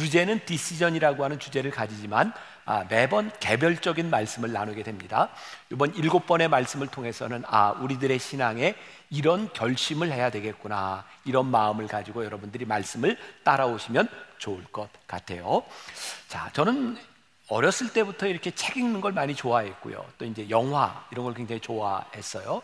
주제는 0.00 0.40
디시전이라고 0.46 1.22
하는 1.22 1.38
주제를 1.38 1.70
가지지만 1.70 2.32
아, 2.64 2.84
매번 2.88 3.30
개별적인 3.38 4.08
말씀을 4.08 4.50
나누게 4.50 4.82
됩니다. 4.82 5.28
이번 5.70 5.94
일곱 5.94 6.26
번의 6.26 6.48
말씀을 6.48 6.86
통해서는 6.86 7.42
아 7.46 7.72
우리들의 7.72 8.18
신앙에 8.18 8.74
이런 9.10 9.52
결심을 9.52 10.10
해야 10.10 10.30
되겠구나 10.30 11.04
이런 11.26 11.46
마음을 11.46 11.86
가지고 11.86 12.24
여러분들이 12.24 12.64
말씀을 12.64 13.18
따라오시면 13.44 14.08
좋을 14.38 14.64
것 14.72 14.88
같아요. 15.06 15.64
자, 16.28 16.48
저는 16.54 16.96
어렸을 17.48 17.92
때부터 17.92 18.26
이렇게 18.26 18.52
책 18.52 18.78
읽는 18.78 19.02
걸 19.02 19.12
많이 19.12 19.34
좋아했고요. 19.34 20.02
또 20.16 20.24
이제 20.24 20.48
영화 20.48 21.04
이런 21.10 21.26
걸 21.26 21.34
굉장히 21.34 21.60
좋아했어요. 21.60 22.62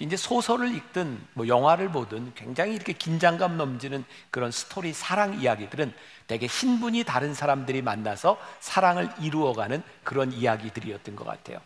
이제 0.00 0.16
소설을 0.16 0.74
읽든 0.76 1.18
뭐 1.34 1.48
영화를 1.48 1.90
보든 1.90 2.32
굉장히 2.34 2.74
이렇게 2.74 2.92
긴장감 2.92 3.56
넘치는 3.56 4.04
그런 4.30 4.52
스토리 4.52 4.92
사랑 4.92 5.40
이야기들은 5.40 5.92
되게 6.28 6.46
신분이 6.46 7.04
다른 7.04 7.34
사람들이 7.34 7.82
만나서 7.82 8.38
사랑을 8.60 9.08
이루어가는 9.20 9.82
그런 10.04 10.30
이야기들이었던 10.30 11.16
것 11.16 11.24
같아요. 11.26 11.58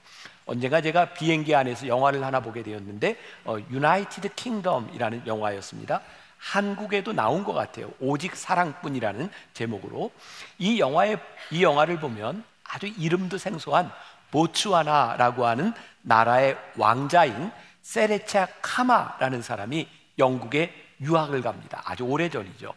언젠가 0.47 0.80
제가 0.80 1.12
비행기 1.12 1.55
안에서 1.55 1.89
영화를 1.89 2.25
하나 2.25 2.41
보게 2.41 2.62
되었는데 2.62 3.17
어, 3.45 3.59
United 3.71 4.35
Kingdom이라는 4.35 5.27
영화였습니다. 5.27 6.01
한국에도 6.39 7.12
나온 7.12 7.45
것 7.45 7.53
같아요. 7.53 7.91
오직 8.01 8.37
사랑뿐이라는 8.37 9.30
제목으로 9.53 10.11
이 10.59 10.81
영화의 10.81 11.19
이 11.51 11.62
영화를 11.62 12.01
보면 12.01 12.45
아주 12.65 12.87
이름도 12.87 13.39
생소한 13.39 13.91
보츠와나라고 14.31 15.45
하는 15.45 15.73
나라의 16.03 16.56
왕자인 16.77 17.51
세레차 17.83 18.48
카마라는 18.62 19.42
사람이 19.42 19.89
영국에 20.19 20.73
유학을 21.01 21.42
갑니다. 21.42 21.83
아주 21.84 22.05
오래전이죠. 22.05 22.73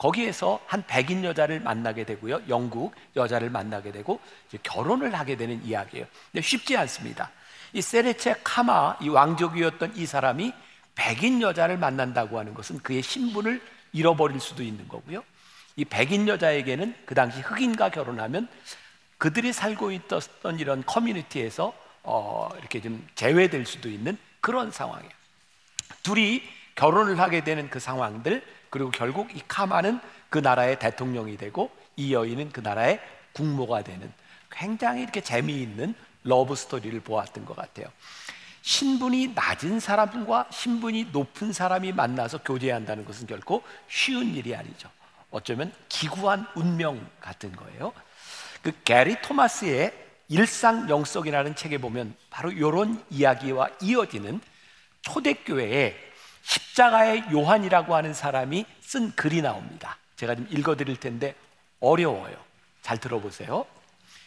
거기에서 0.00 0.58
한 0.66 0.82
백인 0.86 1.24
여자를 1.24 1.60
만나게 1.60 2.04
되고요. 2.04 2.40
영국 2.48 2.94
여자를 3.16 3.50
만나게 3.50 3.92
되고 3.92 4.18
결혼을 4.62 5.14
하게 5.14 5.36
되는 5.36 5.62
이야기예요. 5.62 6.06
근데 6.32 6.40
쉽지 6.40 6.74
않습니다. 6.78 7.30
이 7.74 7.82
세레체 7.82 8.36
카마, 8.42 8.96
이 9.02 9.10
왕족이었던 9.10 9.92
이 9.96 10.06
사람이 10.06 10.54
백인 10.94 11.42
여자를 11.42 11.76
만난다고 11.76 12.38
하는 12.38 12.54
것은 12.54 12.78
그의 12.78 13.02
신분을 13.02 13.60
잃어버릴 13.92 14.40
수도 14.40 14.62
있는 14.62 14.88
거고요. 14.88 15.22
이 15.76 15.84
백인 15.84 16.26
여자에게는 16.26 16.94
그 17.04 17.14
당시 17.14 17.40
흑인과 17.40 17.90
결혼하면 17.90 18.48
그들이 19.18 19.52
살고 19.52 19.92
있었던 19.92 20.58
이런 20.60 20.82
커뮤니티에서 20.86 21.74
어, 22.04 22.48
이렇게 22.58 22.80
좀 22.80 23.06
제외될 23.16 23.66
수도 23.66 23.90
있는 23.90 24.16
그런 24.40 24.70
상황이에요. 24.70 25.12
둘이 26.02 26.42
결혼을 26.74 27.20
하게 27.20 27.44
되는 27.44 27.68
그 27.68 27.78
상황들 27.78 28.42
그리고 28.70 28.90
결국 28.90 29.34
이 29.36 29.42
카마는 29.46 30.00
그 30.28 30.38
나라의 30.38 30.78
대통령이 30.78 31.36
되고 31.36 31.70
이 31.96 32.14
여인은 32.14 32.50
그 32.50 32.60
나라의 32.60 33.00
국모가 33.32 33.82
되는 33.82 34.12
굉장히 34.50 35.02
이렇게 35.02 35.20
재미있는 35.20 35.94
러브 36.22 36.54
스토리를 36.54 36.98
보았던 37.00 37.44
것 37.44 37.56
같아요. 37.56 37.86
신분이 38.62 39.28
낮은 39.34 39.80
사람과 39.80 40.46
신분이 40.50 41.08
높은 41.12 41.52
사람이 41.52 41.92
만나서 41.92 42.42
교제한다는 42.42 43.04
것은 43.04 43.26
결코 43.26 43.62
쉬운 43.88 44.34
일이 44.34 44.54
아니죠. 44.54 44.90
어쩌면 45.30 45.72
기구한 45.88 46.46
운명 46.54 47.08
같은 47.20 47.52
거예요. 47.52 47.92
그 48.62 48.72
게리 48.84 49.20
토마스의 49.22 49.92
일상 50.28 50.88
영속이라는 50.88 51.56
책에 51.56 51.78
보면 51.78 52.14
바로 52.28 52.52
이런 52.52 53.02
이야기와 53.10 53.68
이어지는 53.80 54.40
초대교회에 55.02 56.09
십자가의 56.42 57.24
요한이라고 57.32 57.94
하는 57.94 58.14
사람이 58.14 58.64
쓴 58.80 59.12
글이 59.12 59.42
나옵니다. 59.42 59.98
제가 60.16 60.34
좀 60.34 60.46
읽어 60.50 60.76
드릴 60.76 60.98
텐데 60.98 61.34
어려워요. 61.80 62.36
잘 62.82 62.98
들어보세요. 62.98 63.66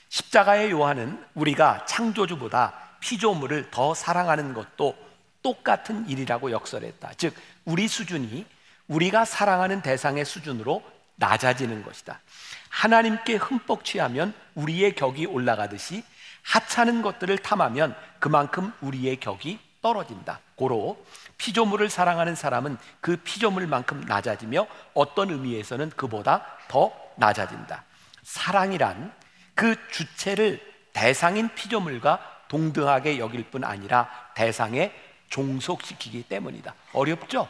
십자가의 0.10 0.72
요한은 0.72 1.24
우리가 1.34 1.86
창조주보다 1.86 2.74
피조물을 3.00 3.72
더 3.72 3.94
사랑하는 3.94 4.54
것도 4.54 4.96
똑같은 5.42 6.08
일이라고 6.08 6.52
역설했다. 6.52 7.14
즉, 7.18 7.36
우리 7.66 7.88
수준이 7.88 8.46
우리가 8.88 9.26
사랑하는 9.26 9.82
대상의 9.82 10.24
수준으로 10.24 10.84
낮아지는 11.16 11.84
것이다. 11.84 12.22
하나님께 12.70 13.36
흠뻑 13.36 13.84
취하면 13.84 14.34
우리의 14.56 14.96
격이 14.96 15.26
올라가듯이 15.26 16.04
하찮은 16.44 17.02
것들을 17.02 17.38
탐하면 17.40 17.96
그만큼 18.20 18.74
우리의 18.82 19.20
격이 19.20 19.60
떨어진다. 19.82 20.40
고로 20.56 21.04
피조물을 21.44 21.90
사랑하는 21.90 22.36
사람은 22.36 22.78
그 23.02 23.18
피조물만큼 23.18 24.06
낮아지며 24.08 24.66
어떤 24.94 25.30
의미에서는 25.30 25.90
그보다 25.90 26.46
더 26.70 26.94
낮아진다. 27.18 27.84
사랑이란 28.24 29.12
그 29.54 29.76
주체를 29.92 30.62
대상인 30.94 31.54
피조물과 31.54 32.46
동등하게 32.48 33.20
여길 33.20 33.44
뿐 33.52 33.66
아니라 33.66 34.10
대상에 34.36 34.94
종속시키기 35.28 36.24
때문이다. 36.24 36.74
어렵죠? 36.94 37.50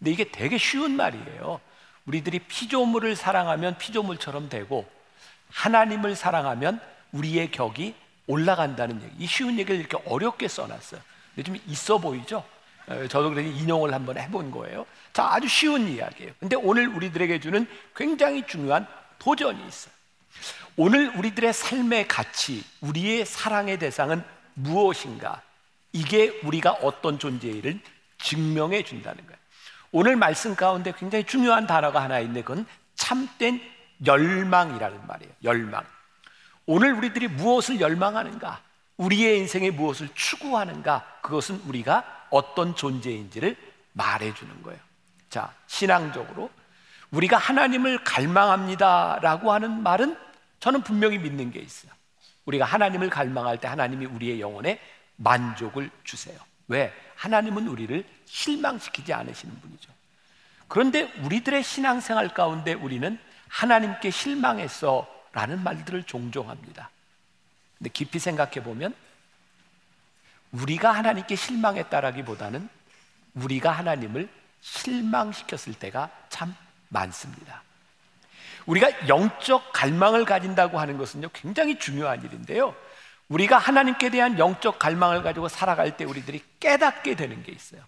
근데 0.00 0.10
이게 0.10 0.24
되게 0.32 0.58
쉬운 0.58 0.96
말이에요. 0.96 1.60
우리들이 2.06 2.40
피조물을 2.40 3.14
사랑하면 3.14 3.78
피조물처럼 3.78 4.48
되고 4.48 4.90
하나님을 5.52 6.16
사랑하면 6.16 6.80
우리의 7.12 7.52
격이 7.52 7.94
올라간다는 8.26 9.00
얘기. 9.04 9.14
이 9.20 9.26
쉬운 9.28 9.56
얘기를 9.56 9.78
이렇게 9.78 9.98
어렵게 10.04 10.48
써놨어요. 10.48 11.00
근데 11.36 11.44
좀 11.44 11.56
있어 11.68 11.98
보이죠? 11.98 12.42
저도 13.08 13.30
그래서 13.30 13.48
인용을 13.48 13.94
한번 13.94 14.18
해본 14.18 14.50
거예요. 14.50 14.86
자, 15.12 15.28
아주 15.32 15.46
쉬운 15.48 15.88
이야기예요. 15.88 16.32
근데 16.40 16.56
오늘 16.56 16.88
우리들에게 16.88 17.40
주는 17.40 17.66
굉장히 17.94 18.46
중요한 18.46 18.86
도전이 19.18 19.66
있어요. 19.66 19.92
오늘 20.76 21.14
우리들의 21.16 21.52
삶의 21.52 22.08
가치, 22.08 22.64
우리의 22.80 23.26
사랑의 23.26 23.78
대상은 23.78 24.24
무엇인가? 24.54 25.42
이게 25.92 26.40
우리가 26.44 26.72
어떤 26.82 27.18
존재를 27.18 27.80
증명해 28.18 28.84
준다는 28.84 29.24
거예요. 29.26 29.38
오늘 29.92 30.16
말씀 30.16 30.54
가운데 30.54 30.92
굉장히 30.96 31.24
중요한 31.24 31.66
단어가 31.66 32.02
하나 32.02 32.20
있는데 32.20 32.42
그건 32.42 32.66
참된 32.94 33.60
열망이라는 34.06 35.06
말이에요. 35.06 35.32
열망. 35.42 35.84
오늘 36.66 36.92
우리들이 36.94 37.28
무엇을 37.28 37.80
열망하는가? 37.80 38.62
우리의 38.96 39.38
인생에 39.38 39.70
무엇을 39.70 40.08
추구하는가? 40.14 41.04
그것은 41.22 41.62
우리가 41.66 42.19
어떤 42.30 42.74
존재인지를 42.74 43.56
말해주는 43.92 44.62
거예요. 44.62 44.80
자, 45.28 45.52
신앙적으로 45.66 46.50
우리가 47.10 47.36
하나님을 47.36 48.04
갈망합니다라고 48.04 49.52
하는 49.52 49.82
말은 49.82 50.16
저는 50.60 50.82
분명히 50.82 51.18
믿는 51.18 51.50
게 51.50 51.60
있어요. 51.60 51.92
우리가 52.44 52.64
하나님을 52.64 53.10
갈망할 53.10 53.58
때 53.58 53.68
하나님이 53.68 54.06
우리의 54.06 54.40
영혼에 54.40 54.80
만족을 55.16 55.90
주세요. 56.04 56.38
왜? 56.68 56.92
하나님은 57.16 57.68
우리를 57.68 58.04
실망시키지 58.24 59.12
않으시는 59.12 59.60
분이죠. 59.60 59.90
그런데 60.68 61.12
우리들의 61.22 61.62
신앙생활 61.62 62.28
가운데 62.28 62.72
우리는 62.74 63.18
하나님께 63.48 64.10
실망했어 64.10 65.06
라는 65.32 65.62
말들을 65.62 66.04
종종 66.04 66.48
합니다. 66.48 66.90
근데 67.78 67.90
깊이 67.90 68.18
생각해 68.18 68.62
보면 68.62 68.94
우리가 70.52 70.92
하나님께 70.92 71.36
실망했다라기보다는 71.36 72.68
우리가 73.34 73.70
하나님을 73.70 74.28
실망시켰을 74.60 75.74
때가 75.78 76.10
참 76.28 76.54
많습니다. 76.88 77.62
우리가 78.66 79.08
영적 79.08 79.72
갈망을 79.72 80.24
가진다고 80.24 80.78
하는 80.78 80.98
것은요, 80.98 81.30
굉장히 81.32 81.78
중요한 81.78 82.22
일인데요. 82.22 82.74
우리가 83.28 83.58
하나님께 83.58 84.10
대한 84.10 84.38
영적 84.38 84.78
갈망을 84.78 85.22
가지고 85.22 85.48
살아갈 85.48 85.96
때 85.96 86.04
우리들이 86.04 86.42
깨닫게 86.58 87.14
되는 87.14 87.42
게 87.42 87.52
있어요. 87.52 87.82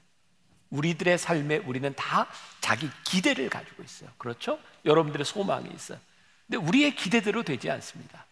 우리들의 0.71 1.19
삶에 1.19 1.59
우리는 1.59 1.93
다 1.95 2.27
자기 2.61 2.89
기대를 3.05 3.51
가지고 3.51 3.83
있어요. 3.83 4.09
그렇죠? 4.17 4.59
여러분들의 4.85 5.27
소망이 5.27 5.69
있어요. 5.75 5.99
근데 6.47 6.65
우리의 6.65 6.95
기대대로 6.95 7.43
되지 7.43 7.71
않습니다. 7.71 8.25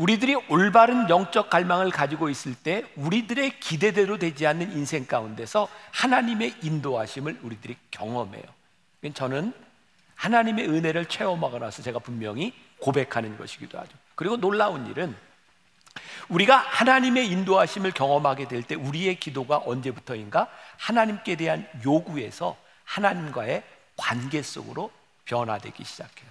우리들이 0.00 0.34
올바른 0.48 1.10
영적 1.10 1.50
갈망을 1.50 1.90
가지고 1.90 2.30
있을 2.30 2.54
때 2.54 2.84
우리들의 2.96 3.60
기대대로 3.60 4.16
되지 4.16 4.46
않는 4.46 4.72
인생 4.72 5.06
가운데서 5.06 5.68
하나님의 5.90 6.54
인도하심을 6.62 7.40
우리들이 7.42 7.76
경험해요. 7.90 8.42
저는 9.12 9.52
하나님의 10.14 10.70
은혜를 10.70 11.04
체험하고 11.04 11.58
나서 11.58 11.82
제가 11.82 11.98
분명히 11.98 12.54
고백하는 12.80 13.36
것이기도 13.36 13.78
하죠. 13.78 13.90
그리고 14.14 14.38
놀라운 14.38 14.86
일은 14.86 15.14
우리가 16.30 16.56
하나님의 16.56 17.28
인도하심을 17.28 17.90
경험하게 17.92 18.48
될 18.48 18.62
때 18.62 18.76
우리의 18.76 19.20
기도가 19.20 19.60
언제부터인가 19.66 20.48
하나님께 20.78 21.36
대한 21.36 21.68
요구에서 21.84 22.56
하나님과의 22.84 23.62
관계 23.98 24.40
속으로 24.40 24.90
변화되기 25.26 25.84
시작해요. 25.84 26.30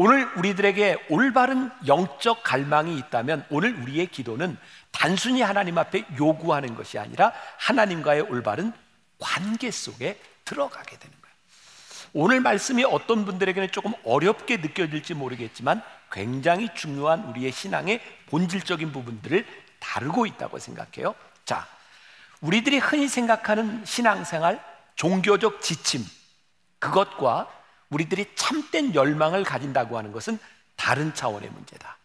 오늘 0.00 0.30
우리들에게 0.36 1.06
올바른 1.10 1.72
영적 1.88 2.44
갈망이 2.44 2.96
있다면 2.98 3.44
오늘 3.50 3.74
우리의 3.82 4.06
기도는 4.06 4.56
단순히 4.92 5.42
하나님 5.42 5.76
앞에 5.76 6.04
요구하는 6.16 6.76
것이 6.76 7.00
아니라 7.00 7.32
하나님과의 7.58 8.20
올바른 8.20 8.72
관계 9.18 9.72
속에 9.72 10.16
들어가게 10.44 10.96
되는 10.98 11.16
거예요. 11.20 11.34
오늘 12.12 12.38
말씀이 12.38 12.84
어떤 12.84 13.24
분들에게는 13.24 13.72
조금 13.72 13.92
어렵게 14.04 14.58
느껴질지 14.58 15.14
모르겠지만 15.14 15.82
굉장히 16.12 16.68
중요한 16.76 17.24
우리의 17.24 17.50
신앙의 17.50 18.00
본질적인 18.26 18.92
부분들을 18.92 19.44
다루고 19.80 20.26
있다고 20.26 20.60
생각해요. 20.60 21.16
자, 21.44 21.66
우리들이 22.40 22.78
흔히 22.78 23.08
생각하는 23.08 23.84
신앙생활, 23.84 24.64
종교적 24.94 25.60
지침, 25.60 26.04
그것과 26.78 27.57
우리들이 27.90 28.26
참된 28.34 28.94
열망을 28.94 29.44
가진다고 29.44 29.96
하는 29.98 30.12
것은 30.12 30.38
다른 30.76 31.14
차원의 31.14 31.50
문제다. 31.50 31.96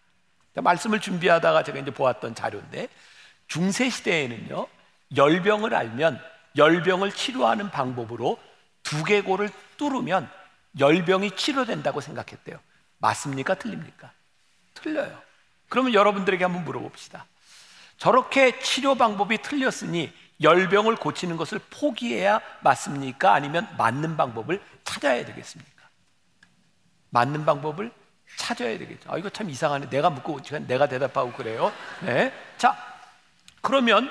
말씀을 0.56 1.00
준비하다가 1.00 1.64
제가 1.64 1.80
이제 1.80 1.92
보았던 1.92 2.36
자료인데 2.36 2.88
중세 3.48 3.90
시대에는요 3.90 4.68
열병을 5.16 5.74
알면 5.74 6.22
열병을 6.56 7.12
치료하는 7.12 7.72
방법으로 7.72 8.40
두개골을 8.84 9.50
뚫으면 9.78 10.30
열병이 10.80 11.32
치료된다고 11.32 12.02
생각했대요. 12.02 12.60
맞습니까? 13.00 13.56
틀립니까? 13.56 14.12
틀려요. 14.76 15.22
그러면 15.70 15.94
여러분들에게 15.94 16.44
한번 16.44 16.64
물어봅시다. 16.64 17.26
저렇게 17.98 18.60
치료 18.60 18.96
방법이 18.96 19.42
틀렸으니 19.42 20.12
열병을 20.42 20.96
고치는 20.98 21.38
것을 21.38 21.60
포기해야 21.70 22.42
맞습니까? 22.62 23.34
아니면 23.34 23.68
맞는 23.78 24.18
방법을 24.18 24.62
찾아야 24.84 25.26
되겠습니까? 25.26 25.73
맞는 27.14 27.46
방법을 27.46 27.92
찾아야 28.36 28.78
되겠죠. 28.78 29.12
아, 29.12 29.18
이거 29.18 29.30
참 29.30 29.50
이상하네. 29.50 29.90
내가 29.90 30.10
묻고 30.10 30.42
내가 30.68 30.88
대답하고 30.88 31.32
그래요. 31.34 31.72
네. 32.02 32.34
자, 32.58 32.76
그러면 33.62 34.10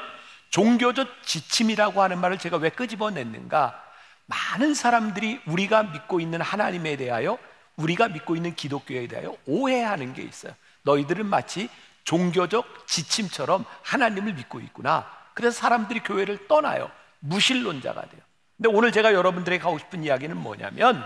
종교적 0.51 1.09
지침이라고 1.25 2.01
하는 2.01 2.21
말을 2.21 2.39
제가 2.39 2.59
왜 2.59 2.71
끄집어냈는가? 2.71 3.83
많은 4.27 4.75
사람들이 4.75 5.41
우리가 5.47 5.83
믿고 5.83 6.21
있는 6.21 6.41
하나님에 6.41 6.97
대하여 6.97 7.39
우리가 7.77 8.09
믿고 8.09 8.37
있는 8.37 8.55
기독교에 8.55 9.09
대하여 9.09 9.37
오해하는 9.47 10.15
게 10.15 10.23
있어요. 10.23 10.55
너희들은 10.83 11.27
마치 11.27 11.69
종교적 12.05 12.87
지침처럼 12.87 13.65
하나님을 13.83 14.35
믿고 14.35 14.61
있구나. 14.61 15.11
그래서 15.35 15.59
사람들이 15.59 16.01
교회를 16.01 16.47
떠나요. 16.47 16.91
무신론자가 17.21 18.01
돼요. 18.03 18.21
근데 18.57 18.69
오늘 18.69 18.93
제가 18.93 19.13
여러분들에게 19.13 19.63
하고 19.65 19.79
싶은 19.79 20.05
이야기는 20.05 20.37
뭐냐면 20.37 21.03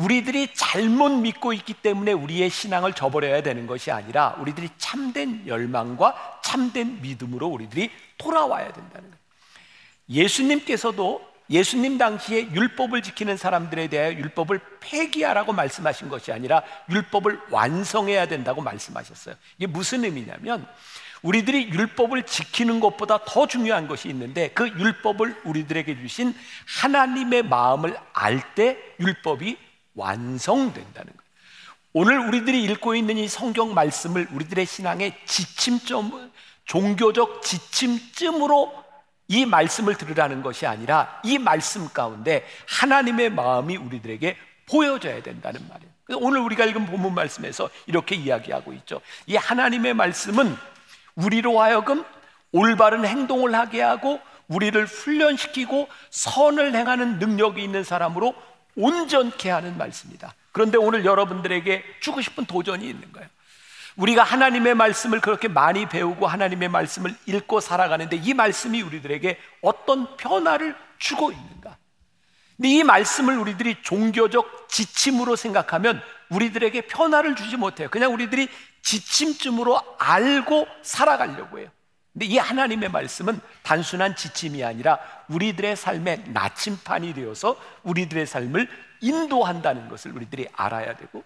우리들이 0.00 0.54
잘못 0.54 1.10
믿고 1.10 1.52
있기 1.52 1.74
때문에 1.74 2.12
우리의 2.12 2.48
신앙을 2.48 2.94
저버려야 2.94 3.42
되는 3.42 3.66
것이 3.66 3.90
아니라 3.90 4.36
우리들이 4.38 4.70
참된 4.78 5.46
열망과 5.46 6.40
참된 6.42 7.02
믿음으로 7.02 7.46
우리들이 7.48 7.90
돌아와야 8.16 8.72
된다는 8.72 9.10
거예요. 9.10 9.20
예수님께서도 10.08 11.28
예수님 11.50 11.98
당시에 11.98 12.50
율법을 12.52 13.02
지키는 13.02 13.36
사람들에 13.36 13.88
대하여 13.88 14.12
율법을 14.12 14.60
폐기하라고 14.80 15.52
말씀하신 15.52 16.08
것이 16.08 16.32
아니라 16.32 16.62
율법을 16.88 17.38
완성해야 17.50 18.26
된다고 18.26 18.62
말씀하셨어요. 18.62 19.34
이게 19.58 19.66
무슨 19.66 20.04
의미냐면 20.04 20.66
우리들이 21.22 21.68
율법을 21.70 22.22
지키는 22.22 22.80
것보다 22.80 23.18
더 23.26 23.46
중요한 23.46 23.88
것이 23.88 24.08
있는데 24.08 24.48
그 24.50 24.68
율법을 24.68 25.42
우리들에게 25.44 25.96
주신 25.96 26.34
하나님의 26.80 27.42
마음을 27.42 27.96
알 28.14 28.54
때 28.54 28.78
율법이 29.00 29.58
완성된다는 29.94 31.12
거예요. 31.12 31.30
오늘 31.92 32.18
우리들이 32.20 32.64
읽고 32.64 32.94
있는 32.94 33.16
이 33.18 33.26
성경 33.28 33.74
말씀을 33.74 34.28
우리들의 34.32 34.64
신앙의 34.64 35.16
지침점, 35.26 36.30
종교적 36.64 37.42
지침쯤으로 37.42 38.84
이 39.28 39.44
말씀을 39.46 39.96
들으라는 39.96 40.42
것이 40.42 40.66
아니라 40.66 41.20
이 41.24 41.38
말씀 41.38 41.88
가운데 41.88 42.46
하나님의 42.68 43.30
마음이 43.30 43.76
우리들에게 43.76 44.36
보여져야 44.68 45.22
된다는 45.22 45.66
말이에요. 45.68 45.90
오늘 46.24 46.40
우리가 46.40 46.64
읽은 46.64 46.86
본문 46.86 47.14
말씀에서 47.14 47.70
이렇게 47.86 48.14
이야기하고 48.14 48.72
있죠. 48.74 49.00
이 49.26 49.36
하나님의 49.36 49.94
말씀은 49.94 50.56
우리로 51.16 51.60
하여금 51.60 52.04
올바른 52.52 53.04
행동을 53.04 53.54
하게 53.54 53.82
하고 53.82 54.20
우리를 54.48 54.84
훈련시키고 54.84 55.88
선을 56.10 56.74
행하는 56.74 57.18
능력이 57.18 57.62
있는 57.62 57.84
사람으로 57.84 58.34
온전케 58.76 59.50
하는 59.50 59.76
말씀이다. 59.78 60.34
그런데 60.52 60.78
오늘 60.78 61.04
여러분들에게 61.04 61.84
주고 62.00 62.20
싶은 62.20 62.44
도전이 62.46 62.88
있는 62.88 63.12
거예요. 63.12 63.28
우리가 63.96 64.22
하나님의 64.22 64.74
말씀을 64.74 65.20
그렇게 65.20 65.48
많이 65.48 65.88
배우고 65.88 66.26
하나님의 66.26 66.68
말씀을 66.68 67.14
읽고 67.26 67.60
살아가는데 67.60 68.16
이 68.16 68.34
말씀이 68.34 68.80
우리들에게 68.82 69.38
어떤 69.62 70.16
변화를 70.16 70.74
주고 70.98 71.32
있는가? 71.32 71.76
이 72.62 72.82
말씀을 72.82 73.38
우리들이 73.38 73.82
종교적 73.82 74.68
지침으로 74.68 75.36
생각하면 75.36 76.00
우리들에게 76.30 76.82
변화를 76.82 77.34
주지 77.34 77.56
못해요. 77.56 77.88
그냥 77.90 78.12
우리들이 78.12 78.48
지침쯤으로 78.82 79.80
알고 79.98 80.66
살아가려고 80.82 81.58
해요. 81.58 81.68
근데 82.12 82.26
이 82.26 82.38
하나님의 82.38 82.90
말씀은 82.90 83.40
단순한 83.62 84.16
지침이 84.16 84.64
아니라 84.64 84.98
우리들의 85.28 85.76
삶의 85.76 86.24
나침판이 86.28 87.14
되어서 87.14 87.56
우리들의 87.84 88.26
삶을 88.26 88.68
인도한다는 89.00 89.88
것을 89.88 90.12
우리들이 90.12 90.48
알아야 90.52 90.96
되고 90.96 91.22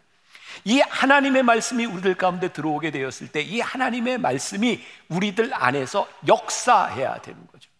이 0.64 0.80
하나님의 0.80 1.42
말씀이 1.42 1.84
우리들 1.86 2.14
가운데 2.14 2.52
들어오게 2.52 2.90
되었을 2.90 3.28
때 3.28 3.42
이 3.42 3.60
하나님의 3.60 4.18
말씀이 4.18 4.80
우리들 5.08 5.52
안에서 5.54 6.08
역사해야 6.28 7.18
되는 7.22 7.46
거죠. 7.50 7.70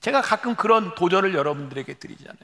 제가 0.00 0.22
가끔 0.22 0.54
그런 0.54 0.94
도전을 0.94 1.34
여러분들에게 1.34 1.94
드리잖아요. 1.94 2.38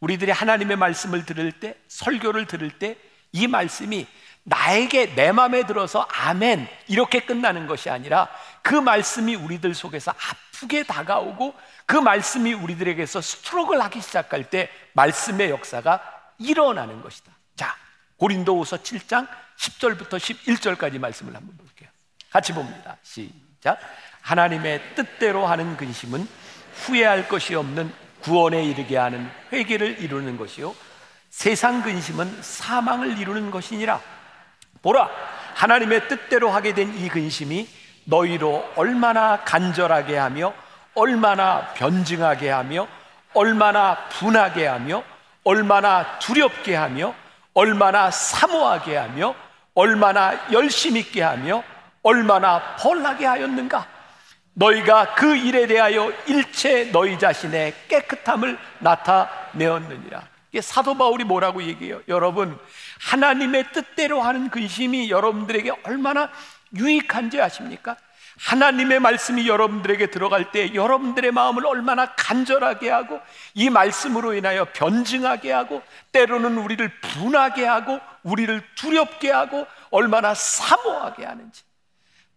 우리들이 0.00 0.30
하나님의 0.30 0.76
말씀을 0.76 1.24
들을 1.26 1.50
때, 1.52 1.76
설교를 1.88 2.46
들을 2.46 2.70
때 2.70 2.96
이 3.32 3.46
말씀이 3.46 4.06
나에게 4.44 5.14
내 5.14 5.32
마음에 5.32 5.66
들어서 5.66 6.08
아멘 6.10 6.66
이렇게 6.86 7.20
끝나는 7.20 7.66
것이 7.66 7.90
아니라 7.90 8.28
그 8.62 8.74
말씀이 8.74 9.34
우리들 9.34 9.74
속에서 9.74 10.12
아프게 10.12 10.82
다가오고 10.82 11.54
그 11.86 11.96
말씀이 11.96 12.52
우리들에게서 12.52 13.20
스트로크를 13.20 13.82
하기 13.84 14.00
시작할 14.00 14.50
때 14.50 14.70
말씀의 14.92 15.50
역사가 15.50 16.02
일어나는 16.38 17.02
것이다. 17.02 17.32
자, 17.56 17.74
고린도후서 18.16 18.78
7장 18.78 19.28
10절부터 19.56 20.18
11절까지 20.18 20.98
말씀을 20.98 21.34
한번 21.34 21.56
볼게요. 21.56 21.88
같이 22.30 22.52
봅니다. 22.52 22.96
시작. 23.02 23.78
하나님의 24.20 24.94
뜻대로 24.94 25.46
하는 25.46 25.76
근심은 25.76 26.28
후회할 26.74 27.28
것이 27.28 27.54
없는 27.54 27.92
구원에 28.20 28.62
이르게 28.64 28.96
하는 28.96 29.30
회개를 29.52 30.00
이루는 30.00 30.36
것이요 30.36 30.74
세상 31.30 31.82
근심은 31.82 32.42
사망을 32.42 33.18
이루는 33.18 33.50
것이니라. 33.50 34.00
보라, 34.82 35.08
하나님의 35.54 36.08
뜻대로 36.08 36.50
하게 36.50 36.74
된 36.74 36.94
이 36.96 37.08
근심이 37.08 37.68
너희로 38.08 38.72
얼마나 38.74 39.36
간절하게 39.44 40.16
하며 40.16 40.54
얼마나 40.94 41.72
변증하게 41.74 42.50
하며 42.50 42.88
얼마나 43.34 43.96
분하게 44.08 44.66
하며 44.66 45.02
얼마나 45.44 46.18
두렵게 46.18 46.74
하며 46.74 47.14
얼마나 47.52 48.10
사모하게 48.10 48.96
하며 48.96 49.34
얼마나 49.74 50.32
열심 50.50 50.96
있게 50.96 51.22
하며 51.22 51.62
얼마나 52.02 52.76
벌나게 52.76 53.26
하였는가? 53.26 53.86
너희가 54.54 55.14
그 55.14 55.36
일에 55.36 55.66
대하여 55.66 56.10
일체 56.26 56.90
너희 56.90 57.18
자신의 57.18 57.74
깨끗함을 57.88 58.58
나타내었느니라. 58.80 60.22
사도 60.60 60.96
바울이 60.96 61.24
뭐라고 61.24 61.62
얘기해요? 61.62 62.00
여러분 62.08 62.58
하나님의 63.00 63.66
뜻대로 63.72 64.20
하는 64.22 64.48
근심이 64.48 65.10
여러분들에게 65.10 65.70
얼마나 65.84 66.30
유익한지 66.76 67.40
아십니까? 67.40 67.96
하나님의 68.38 69.00
말씀이 69.00 69.48
여러분들에게 69.48 70.10
들어갈 70.10 70.52
때 70.52 70.72
여러분들의 70.72 71.32
마음을 71.32 71.66
얼마나 71.66 72.14
간절하게 72.14 72.88
하고 72.88 73.20
이 73.54 73.68
말씀으로 73.68 74.34
인하여 74.34 74.64
변증하게 74.72 75.50
하고 75.50 75.82
때로는 76.12 76.56
우리를 76.58 76.88
분하게 77.00 77.66
하고 77.66 77.98
우리를 78.22 78.62
두렵게 78.76 79.30
하고 79.30 79.66
얼마나 79.90 80.34
사모하게 80.34 81.24
하는지 81.24 81.62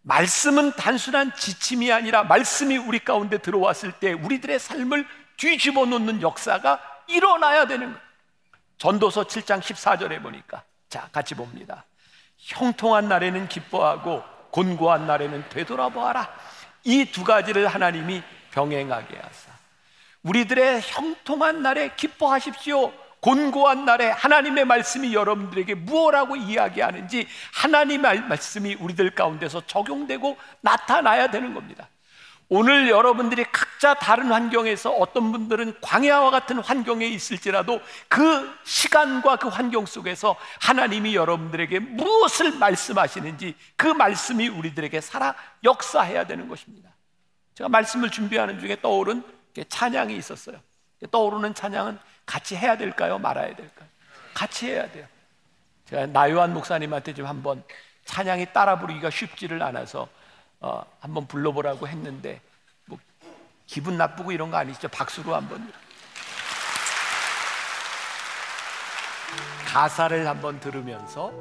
말씀은 0.01 0.71
단순한 0.71 1.35
지침이 1.35 1.91
아니라 1.91 2.23
말씀이 2.23 2.77
우리 2.77 2.97
가운데 2.99 3.37
들어왔을 3.37 3.91
때 3.91 4.13
우리들의 4.13 4.57
삶을 4.57 5.05
뒤집어 5.37 5.85
놓는 5.85 6.21
역사가 6.23 6.81
일어나야 7.07 7.67
되는 7.67 7.87
거예요. 7.87 8.11
전도서 8.79 9.25
7장 9.25 9.59
14절에 9.61 10.21
보니까 10.23 10.63
자 10.89 11.07
같이 11.11 11.35
봅니다. 11.35 11.85
형통한 12.41 13.07
날에는 13.07 13.47
기뻐하고 13.47 14.23
곤고한 14.51 15.07
날에는 15.07 15.45
되돌아보아라. 15.49 16.29
이 16.83 17.05
두 17.11 17.23
가지를 17.23 17.67
하나님이 17.67 18.23
병행하게 18.51 19.15
하사. 19.15 19.51
우리들의 20.23 20.81
형통한 20.81 21.61
날에 21.61 21.91
기뻐하십시오. 21.95 22.91
곤고한 23.21 23.85
날에 23.85 24.09
하나님의 24.09 24.65
말씀이 24.65 25.13
여러분들에게 25.13 25.75
무엇라고 25.75 26.35
이야기하는지 26.35 27.27
하나님의 27.53 28.21
말씀이 28.21 28.75
우리들 28.75 29.11
가운데서 29.11 29.67
적용되고 29.67 30.37
나타나야 30.61 31.29
되는 31.29 31.53
겁니다. 31.53 31.87
오늘 32.53 32.89
여러분들이 32.89 33.45
각자 33.45 33.93
다른 33.93 34.29
환경에서 34.29 34.91
어떤 34.91 35.31
분들은 35.31 35.79
광야와 35.79 36.31
같은 36.31 36.59
환경에 36.59 37.07
있을지라도 37.07 37.79
그 38.09 38.53
시간과 38.65 39.37
그 39.37 39.47
환경 39.47 39.85
속에서 39.85 40.35
하나님이 40.59 41.15
여러분들에게 41.15 41.79
무엇을 41.79 42.57
말씀하시는지 42.57 43.55
그 43.77 43.87
말씀이 43.87 44.49
우리들에게 44.49 44.99
살아 44.99 45.33
역사해야 45.63 46.27
되는 46.27 46.49
것입니다. 46.49 46.89
제가 47.53 47.69
말씀을 47.69 48.09
준비하는 48.11 48.59
중에 48.59 48.81
떠오른 48.81 49.23
찬양이 49.69 50.17
있었어요. 50.17 50.57
떠오르는 51.09 51.53
찬양은 51.53 51.99
같이 52.25 52.57
해야 52.57 52.75
될까요? 52.75 53.17
말아야 53.17 53.55
될까요? 53.55 53.87
같이 54.33 54.67
해야 54.67 54.91
돼요. 54.91 55.07
제가 55.85 56.07
나요한 56.07 56.53
목사님한테 56.53 57.13
좀 57.13 57.27
한번 57.27 57.63
찬양이 58.03 58.51
따라 58.51 58.77
부르기가 58.77 59.09
쉽지를 59.09 59.63
않아서 59.63 60.09
어, 60.61 60.85
한번 60.99 61.27
불러보라고 61.27 61.87
했는데 61.87 62.39
뭐 62.85 62.97
기분 63.65 63.97
나쁘고 63.97 64.31
이런 64.31 64.51
거 64.51 64.57
아니죠? 64.57 64.87
박수로 64.87 65.35
한번 65.35 65.71
가사를 69.67 70.27
한번 70.27 70.59
들으면서 70.59 71.31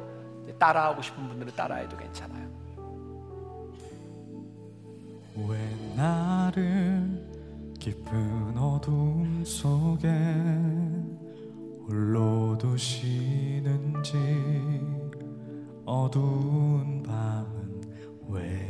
따라하고 0.58 1.02
싶은 1.02 1.28
분들은 1.28 1.54
따라해도 1.54 1.96
괜찮아요. 1.96 2.48
왜 5.48 5.94
나를 5.96 7.30
깊은 7.78 8.56
어둠 8.58 9.44
속에 9.44 10.08
홀로 11.86 12.56
두시는지 12.58 14.12
어두운 15.84 17.02
밤은 17.02 17.80
왜 18.28 18.69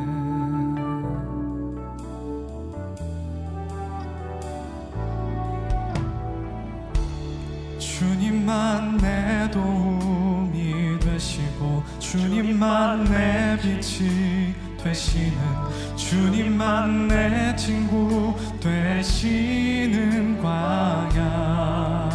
주님만 8.41 8.97
내 8.97 9.51
도움이 9.51 10.99
되시고 10.99 11.83
주님만 11.99 13.03
내 13.03 13.55
빛이 13.61 14.55
되시는 14.83 15.37
주님만 15.95 17.07
내 17.07 17.55
친구 17.55 18.33
되시는 18.59 20.41
광야. 20.41 22.09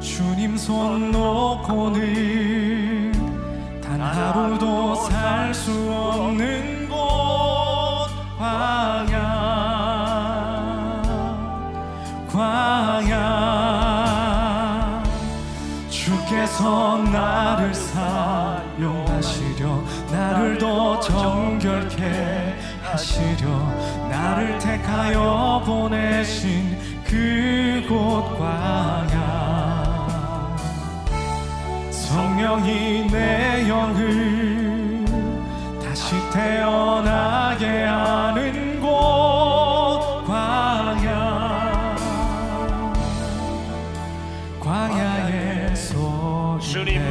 주님 0.00 0.56
손 0.56 1.12
놓고는 1.12 3.12
단 3.80 4.00
하루도 4.00 4.96
살 4.96 5.54
수 5.54 5.70
없는 5.88 6.71
주께서 16.52 16.98
나를 16.98 17.74
사용하시려 17.74 19.12
나를 20.12 20.58
더 20.58 21.00
정결케 21.00 22.54
하시려 22.82 23.48
나를 24.10 24.58
택하여 24.58 25.62
보내신 25.64 26.78
그곳 27.04 28.38
광야. 28.38 29.72
성령이 31.90 33.06
내 33.10 33.66
영을 33.68 35.04
다시 35.82 36.14
태어나게 36.30 37.84
하는 37.84 38.51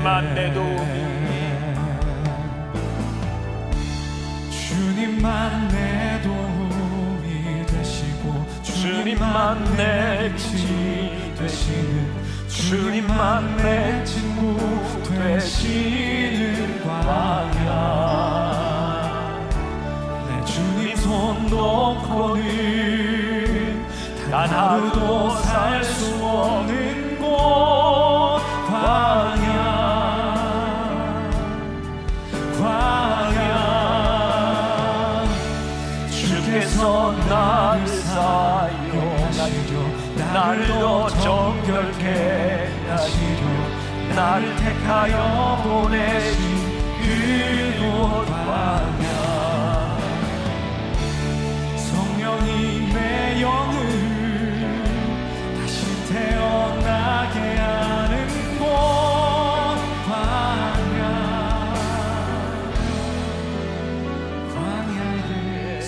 주님만 0.02 0.34
내 0.34 0.52
도움이 0.52 0.82
주님만 4.50 5.68
내 5.68 6.20
도움이 6.24 7.66
되시고 7.68 8.48
주님만 8.64 9.78
내 9.78 10.34
빛이 10.34 11.36
되시는 11.36 12.16
주님만 12.48 13.58
내 13.58 14.04
친구 14.04 14.58
되시는 15.08 16.82
광야 16.82 17.70
내 20.28 20.46
주님 20.46 20.96
손 20.96 21.46
놓고는 21.46 22.42
단 24.32 24.50
하루도 24.50 25.30
살 25.30 25.84
수 25.84 26.16
없는 26.26 27.01
택하여 44.64 45.60
보내신 45.64 46.40
그곳 47.02 48.26
광야 48.28 49.08
성령이 51.78 52.94
내 52.94 53.42
영을 53.42 53.74
다시 55.58 55.76
태어나게 56.14 57.38
하는 57.58 58.14
곳 58.60 58.64
광야 60.08 61.02
광야에 64.54 65.82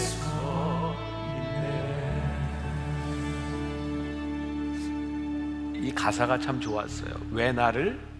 서이 5.73 5.93
가사가 5.93 6.39
참 6.39 6.59
좋았어요. 6.59 7.13
왜 7.31 7.51
나를 7.51 8.12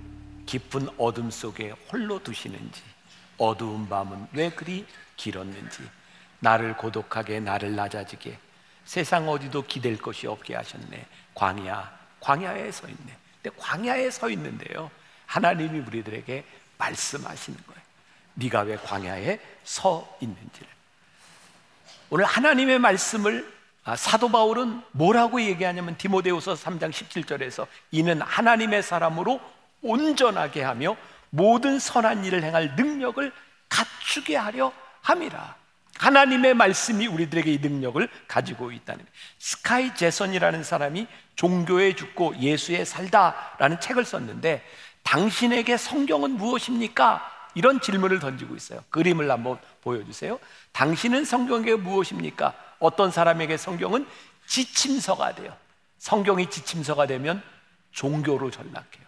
깊은 0.54 0.88
어둠 1.00 1.32
속에 1.32 1.74
홀로 1.92 2.22
두시는지, 2.22 2.84
어두운 3.40 3.90
밤은 3.90 4.28
왜 4.34 4.52
그리 4.52 4.86
길었는지, 5.18 5.82
나를 6.42 6.78
고독하게, 6.78 7.40
나를 7.40 7.76
낮아지게, 7.76 8.38
세상 8.86 9.28
어디도 9.28 9.64
기댈 9.64 9.98
것이 9.98 10.28
없게 10.28 10.56
하셨네. 10.56 11.08
광야, 11.34 11.98
광야에 12.20 12.72
서 12.72 12.88
있네. 12.88 13.18
근데 13.42 13.58
광야에 13.58 14.12
서 14.12 14.30
있는데요. 14.30 14.92
하나님이 15.26 15.80
우리들에게 15.80 16.46
말씀하시는 16.78 17.58
거예요. 17.66 17.82
네가 18.36 18.62
왜 18.62 18.76
광야에 18.76 19.40
서 19.64 20.18
있는지를. 20.22 20.68
오늘 22.12 22.26
하나님의 22.26 22.78
말씀을 22.78 23.52
아, 23.86 23.96
사도 23.96 24.30
바울은 24.30 24.84
뭐라고 24.92 25.42
얘기하냐면 25.42 25.98
디모데후서 25.98 26.54
3장 26.54 26.92
17절에서 26.92 27.68
이는 27.92 28.22
하나님의 28.22 28.84
사람으로 28.84 29.42
온전하게 29.84 30.64
하며 30.64 30.96
모든 31.30 31.80
선한 31.80 32.26
일을 32.26 32.44
행할 32.44 32.76
능력을 32.76 33.32
갖추게 33.70 34.36
하려 34.36 34.72
함이라. 35.02 35.56
하나님의 35.98 36.54
말씀이 36.54 37.08
우리들에게 37.08 37.54
이 37.54 37.58
능력을 37.60 38.08
가지고 38.28 38.72
있다는. 38.72 39.06
스카이 39.40 39.96
제선이라는 39.96 40.64
사람이 40.64 41.08
종교에 41.36 41.96
죽고 41.96 42.38
예수에 42.38 42.86
살다라는 42.86 43.80
책을 43.80 44.06
썼는데 44.06 44.64
당신에게 45.04 45.78
성경은 45.78 46.32
무엇입니까? 46.32 47.30
이런 47.56 47.80
질문을 47.80 48.20
던지고 48.20 48.56
있어요. 48.56 48.84
그림을 48.90 49.30
한번 49.30 49.60
보여주세요. 49.82 50.40
당신은 50.72 51.26
성경에게 51.26 51.76
무엇입니까? 51.76 52.54
어떤 52.80 53.12
사람에게 53.12 53.58
성경은 53.58 54.08
지침서가 54.48 55.36
돼요. 55.36 55.56
성경이 56.00 56.50
지침서가 56.50 57.06
되면 57.06 57.42
종교로 57.92 58.50
전락해요. 58.52 59.03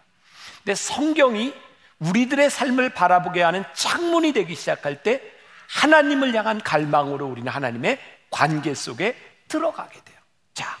근데 0.66 0.74
성경이 0.74 1.54
우리들의 2.00 2.50
삶을 2.50 2.90
바라보게 2.90 3.40
하는 3.40 3.62
창문이 3.72 4.32
되기 4.32 4.56
시작할 4.56 5.04
때 5.04 5.22
하나님을 5.68 6.34
향한 6.34 6.60
갈망으로 6.60 7.24
우리는 7.24 7.50
하나님의 7.50 8.00
관계 8.30 8.74
속에 8.74 9.16
들어가게 9.46 10.00
돼요. 10.04 10.18
자, 10.54 10.76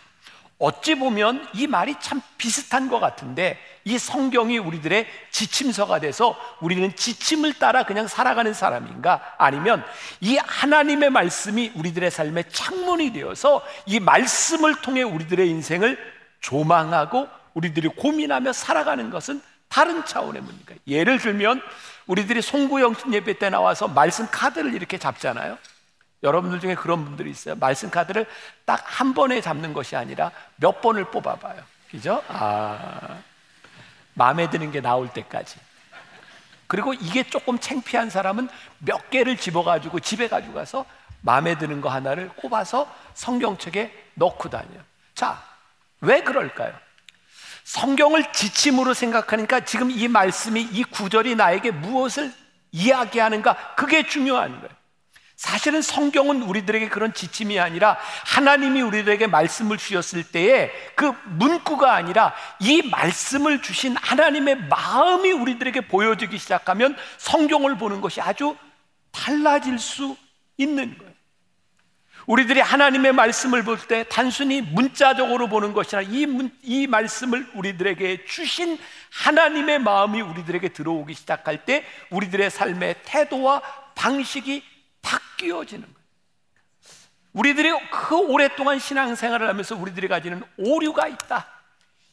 어찌 0.58 0.96
보면 0.96 1.46
이 1.54 1.68
말이 1.68 1.94
참 2.00 2.20
비슷한 2.36 2.88
것 2.88 2.98
같은데 2.98 3.60
이 3.84 3.96
성경이 3.96 4.58
우리들의 4.58 5.06
지침서가 5.30 6.00
돼서 6.00 6.36
우리는 6.60 6.92
지침을 6.96 7.54
따라 7.54 7.84
그냥 7.84 8.08
살아가는 8.08 8.52
사람인가? 8.52 9.36
아니면 9.38 9.84
이 10.20 10.36
하나님의 10.36 11.10
말씀이 11.10 11.70
우리들의 11.76 12.10
삶의 12.10 12.46
창문이 12.50 13.12
되어서 13.12 13.64
이 13.86 14.00
말씀을 14.00 14.80
통해 14.82 15.04
우리들의 15.04 15.48
인생을 15.48 15.96
조망하고 16.40 17.28
우리들이 17.54 17.86
고민하며 17.90 18.52
살아가는 18.52 19.10
것은 19.10 19.40
다른 19.68 20.04
차원의 20.04 20.42
문제가 20.42 20.74
예를 20.86 21.18
들면 21.18 21.60
우리들이 22.06 22.40
송구영신 22.42 23.12
예배 23.12 23.38
때 23.38 23.50
나와서 23.50 23.88
말씀 23.88 24.26
카드를 24.30 24.74
이렇게 24.74 24.98
잡잖아요. 24.98 25.58
여러분들 26.22 26.60
중에 26.60 26.74
그런 26.74 27.04
분들이 27.04 27.30
있어요. 27.30 27.56
말씀 27.56 27.90
카드를 27.90 28.26
딱 28.64 28.82
한 28.86 29.12
번에 29.12 29.40
잡는 29.40 29.74
것이 29.74 29.94
아니라 29.96 30.30
몇 30.56 30.80
번을 30.80 31.10
뽑아봐요. 31.10 31.62
그죠? 31.90 32.22
아, 32.28 33.18
마음에 34.14 34.48
드는 34.48 34.70
게 34.72 34.80
나올 34.80 35.12
때까지. 35.12 35.58
그리고 36.66 36.94
이게 36.94 37.22
조금 37.22 37.58
창피한 37.58 38.08
사람은 38.10 38.48
몇 38.78 39.10
개를 39.10 39.36
집어가지고 39.36 40.00
집에 40.00 40.28
가지고 40.28 40.54
가서 40.54 40.86
마음에 41.20 41.58
드는 41.58 41.80
거 41.80 41.90
하나를 41.90 42.28
꼽아서 42.30 42.90
성경책에 43.14 44.10
넣고 44.14 44.48
다녀요. 44.48 44.80
자, 45.14 45.42
왜 46.00 46.22
그럴까요? 46.22 46.74
성경을 47.66 48.32
지침으로 48.32 48.94
생각하니까 48.94 49.64
지금 49.64 49.90
이 49.90 50.06
말씀이 50.06 50.68
이 50.70 50.84
구절이 50.84 51.34
나에게 51.34 51.72
무엇을 51.72 52.32
이야기하는가 52.70 53.74
그게 53.74 54.06
중요한 54.06 54.60
거예요. 54.60 54.68
사실은 55.34 55.82
성경은 55.82 56.42
우리들에게 56.42 56.88
그런 56.88 57.12
지침이 57.12 57.58
아니라 57.58 57.98
하나님이 58.24 58.82
우리들에게 58.82 59.26
말씀을 59.26 59.78
주셨을 59.78 60.22
때에 60.22 60.70
그 60.94 61.12
문구가 61.24 61.92
아니라 61.92 62.34
이 62.60 62.82
말씀을 62.82 63.60
주신 63.60 63.96
하나님의 63.96 64.68
마음이 64.68 65.32
우리들에게 65.32 65.88
보여지기 65.88 66.38
시작하면 66.38 66.96
성경을 67.18 67.78
보는 67.78 68.00
것이 68.00 68.20
아주 68.20 68.56
달라질 69.10 69.80
수 69.80 70.16
있는 70.56 70.96
거예요. 70.96 71.15
우리들이 72.26 72.60
하나님의 72.60 73.12
말씀을 73.12 73.62
볼 73.62 73.78
때 73.86 74.04
단순히 74.08 74.60
문자적으로 74.60 75.48
보는 75.48 75.72
것이 75.72 75.94
아니라 75.94 76.12
이, 76.12 76.26
문, 76.26 76.50
이 76.62 76.86
말씀을 76.86 77.46
우리들에게 77.54 78.24
주신 78.24 78.78
하나님의 79.12 79.78
마음이 79.78 80.20
우리들에게 80.22 80.70
들어오기 80.70 81.14
시작할 81.14 81.64
때 81.64 81.84
우리들의 82.10 82.50
삶의 82.50 82.96
태도와 83.04 83.62
방식이 83.94 84.64
바뀌어지는 85.02 85.82
거예요. 85.82 85.96
우리들이 87.32 87.70
그 87.90 88.16
오랫동안 88.16 88.78
신앙생활을 88.78 89.48
하면서 89.48 89.76
우리들이 89.76 90.08
가지는 90.08 90.42
오류가 90.56 91.06
있다. 91.06 91.46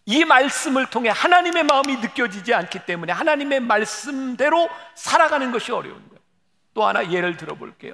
이 0.06 0.26
말씀을 0.26 0.88
통해 0.88 1.10
하나님의 1.10 1.64
마음이 1.64 1.96
느껴지지 1.98 2.54
않기 2.54 2.86
때문에 2.86 3.14
하나님의 3.14 3.62
말씀대로 3.62 4.70
살아가는 4.96 5.50
것이 5.52 5.72
어려운 5.72 5.96
거예요. 6.10 6.22
또 6.74 6.86
하나 6.86 7.10
예를 7.10 7.38
들어 7.38 7.56
볼게요. 7.56 7.94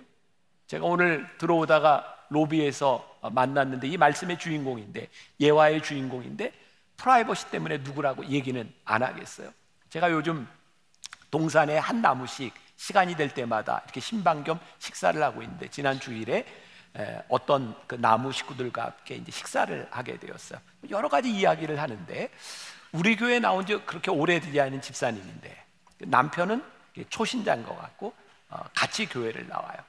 제가 0.69 0.85
오늘 0.85 1.27
들어오다가 1.39 2.15
로비에서 2.29 3.17
만났는데 3.31 3.88
이 3.88 3.97
말씀의 3.97 4.38
주인공인데 4.38 5.09
예화의 5.39 5.81
주인공인데 5.81 6.53
프라이버시 6.95 7.49
때문에 7.49 7.79
누구라고 7.79 8.23
얘기는 8.27 8.71
안 8.85 9.01
하겠어요. 9.01 9.51
제가 9.89 10.11
요즘 10.11 10.47
동산에 11.31 11.79
한 11.79 12.03
나무씩 12.03 12.53
시간이 12.75 13.15
될 13.15 13.33
때마다 13.33 13.81
이렇게 13.85 13.99
신방 13.99 14.43
겸 14.43 14.59
식사를 14.77 15.21
하고 15.23 15.41
있는데 15.41 15.69
지난 15.69 15.99
주일에 15.99 16.45
어떤 17.29 17.75
그 17.88 17.95
나무 17.95 18.31
식구들과 18.31 18.83
함께 18.83 19.15
이제 19.15 19.31
식사를 19.31 19.88
하게 19.89 20.19
되었어요. 20.19 20.59
여러 20.91 21.09
가지 21.09 21.31
이야기를 21.31 21.81
하는데 21.81 22.29
우리 22.91 23.15
교회 23.15 23.39
나온 23.39 23.65
지 23.65 23.75
그렇게 23.88 24.11
오래되지 24.11 24.61
않은 24.61 24.83
집사님인데 24.83 25.63
남편은 25.97 26.63
초신자인 27.09 27.65
것 27.65 27.75
같고 27.75 28.13
어, 28.49 28.63
같이 28.75 29.07
교회를 29.07 29.47
나와요. 29.47 29.88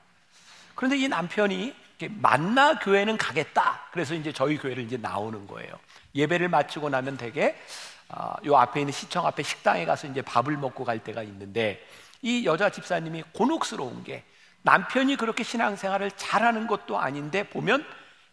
그런데 0.81 0.97
이 0.97 1.09
남편이 1.09 1.75
만나 2.09 2.79
교회는 2.79 3.19
가겠다. 3.19 3.83
그래서 3.93 4.15
이제 4.15 4.33
저희 4.33 4.57
교회를 4.57 4.83
이제 4.83 4.97
나오는 4.97 5.47
거예요. 5.47 5.79
예배를 6.15 6.49
마치고 6.49 6.89
나면 6.89 7.19
되게 7.19 7.61
어, 8.09 8.33
요 8.47 8.57
앞에 8.57 8.81
있는 8.81 8.91
시청 8.91 9.27
앞에 9.27 9.43
식당에 9.43 9.85
가서 9.85 10.07
이제 10.07 10.23
밥을 10.23 10.57
먹고 10.57 10.87
갈 10.87 11.01
때가 11.01 11.23
있는데 11.25 11.87
이 12.23 12.47
여자 12.47 12.71
집사님이 12.71 13.25
곤혹스러운 13.35 14.05
게 14.05 14.25
남편이 14.63 15.17
그렇게 15.17 15.45
신앙생활을 15.45 16.13
잘하는 16.13 16.67
것도 16.67 16.99
아닌데 16.99 17.47
보면 17.47 17.85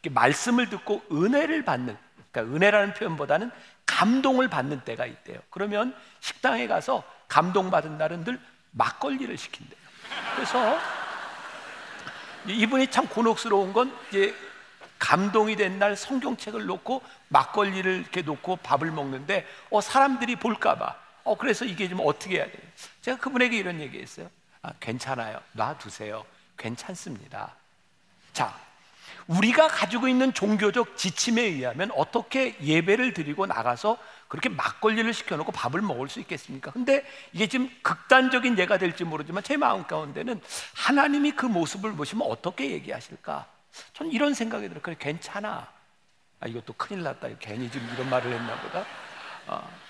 말씀을 0.10 0.70
듣고 0.70 1.04
은혜를 1.12 1.66
받는 1.66 1.98
그러니까 2.32 2.56
은혜라는 2.56 2.94
표현보다는 2.94 3.52
감동을 3.86 4.48
받는 4.48 4.86
때가 4.86 5.06
있대요. 5.06 5.40
그러면 5.50 5.94
식당에 6.22 6.66
가서 6.68 7.04
감동받은 7.28 7.98
날은 7.98 8.24
늘 8.24 8.40
막걸리를 8.72 9.38
시킨대요. 9.38 9.80
그래서 10.36 10.80
이분이 12.48 12.88
참 12.92 13.08
곤혹스러운 13.08 13.74
건 13.74 13.96
이제 14.10 14.34
감동이 15.00 15.56
된 15.56 15.78
날 15.78 15.96
성경책을 15.96 16.66
놓고 16.66 17.02
막걸리를 17.28 17.92
이렇게 18.00 18.22
놓고 18.24 18.58
밥을 18.58 18.92
먹는데 18.92 19.46
어 19.70 19.80
사람들이 19.82 20.38
볼까봐 20.38 20.96
어, 21.24 21.36
그래서 21.38 21.66
이게 21.66 21.88
좀 21.90 22.00
어떻게 22.04 22.38
해야 22.38 22.46
돼요? 22.46 22.62
제가 23.02 23.18
그분에게 23.18 23.58
이런 23.58 23.82
얘기 23.82 24.00
했어요. 24.02 24.30
아, 24.62 24.72
괜찮아요. 24.80 25.42
놔두세요. 25.52 26.26
괜찮습니다. 26.58 27.54
자, 28.32 28.56
우리가 29.28 29.68
가지고 29.68 30.08
있는 30.08 30.34
종교적 30.34 30.96
지침에 30.98 31.42
의하면 31.42 31.92
어떻게 31.96 32.56
예배를 32.62 33.14
드리고 33.14 33.46
나가서 33.46 33.98
그렇게 34.28 34.50
막걸리를 34.50 35.14
시켜놓고 35.14 35.52
밥을 35.52 35.82
먹을 35.82 36.10
수 36.10 36.20
있겠습니까? 36.20 36.72
근데 36.72 37.06
이게 37.32 37.48
지금 37.48 37.70
극단적인 37.82 38.58
예가 38.60 38.78
될지 38.78 39.04
모르지만 39.04 39.44
제 39.44 39.58
마음 39.58 39.86
가운데는 39.86 40.42
하나님이 40.76 41.32
그 41.32 41.46
모습을 41.46 41.94
보시면 41.94 42.28
어떻게 42.30 42.72
얘기하실까? 42.72 43.48
저는 43.94 44.12
이런 44.12 44.34
생각이 44.34 44.68
들어요. 44.68 44.82
그래, 44.82 44.96
괜찮아. 45.00 45.68
아, 46.40 46.48
이것도 46.48 46.74
큰일 46.74 47.04
났다. 47.04 47.30
괜히 47.40 47.70
지금 47.72 47.90
이런 47.94 48.10
말을 48.10 48.32
했나 48.32 48.62
보다. 48.62 48.86
어. 49.48 49.88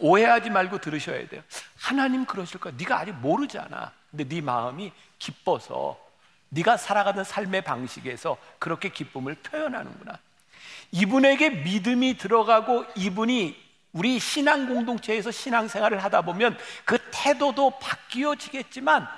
오해하지 0.00 0.50
말고 0.50 0.78
들으셔야 0.78 1.28
돼요. 1.28 1.42
하나님 1.78 2.24
그러실 2.24 2.58
거야. 2.58 2.72
네가 2.76 3.00
아직 3.00 3.12
모르잖아. 3.12 3.92
근데 4.10 4.24
네 4.24 4.40
마음이 4.40 4.92
기뻐서 5.18 5.98
네가 6.48 6.76
살아가는 6.76 7.22
삶의 7.22 7.62
방식에서 7.64 8.38
그렇게 8.58 8.88
기쁨을 8.88 9.34
표현하는구나. 9.36 10.18
이분에게 10.92 11.50
믿음이 11.50 12.16
들어가고 12.16 12.86
이분이 12.94 13.63
우리 13.94 14.18
신앙 14.18 14.66
공동체에서 14.66 15.30
신앙 15.30 15.68
생활을 15.68 16.02
하다 16.02 16.22
보면 16.22 16.58
그 16.84 16.98
태도도 17.10 17.78
바뀌어지겠지만 17.78 19.08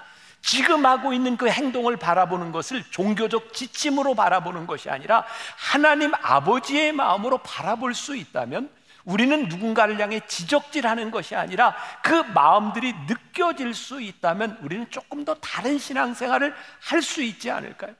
지금 0.43 0.87
하고 0.87 1.13
있는 1.13 1.37
그 1.37 1.49
행동을 1.49 1.97
바라보는 1.97 2.53
것을 2.53 2.85
종교적 2.91 3.53
지침으로 3.53 4.15
바라보는 4.15 4.67
것이 4.69 4.89
아니라 4.91 5.25
하나님 5.57 6.13
아버지의 6.23 6.93
마음으로 6.93 7.39
바라볼 7.39 7.95
수 7.95 8.15
있다면 8.15 8.71
우리는 9.05 9.49
누군가를 9.49 9.99
향해 9.99 10.21
지적질하는 10.27 11.11
것이 11.11 11.35
아니라 11.35 11.75
그 12.03 12.13
마음들이 12.13 12.93
느껴질 13.09 13.73
수 13.73 14.01
있다면 14.01 14.59
우리는 14.63 14.89
조금 14.91 15.25
더 15.25 15.35
다른 15.35 15.79
신앙생활을 15.79 16.55
할 16.83 17.03
수 17.03 17.23
있지 17.23 17.51
않을까요? 17.51 17.95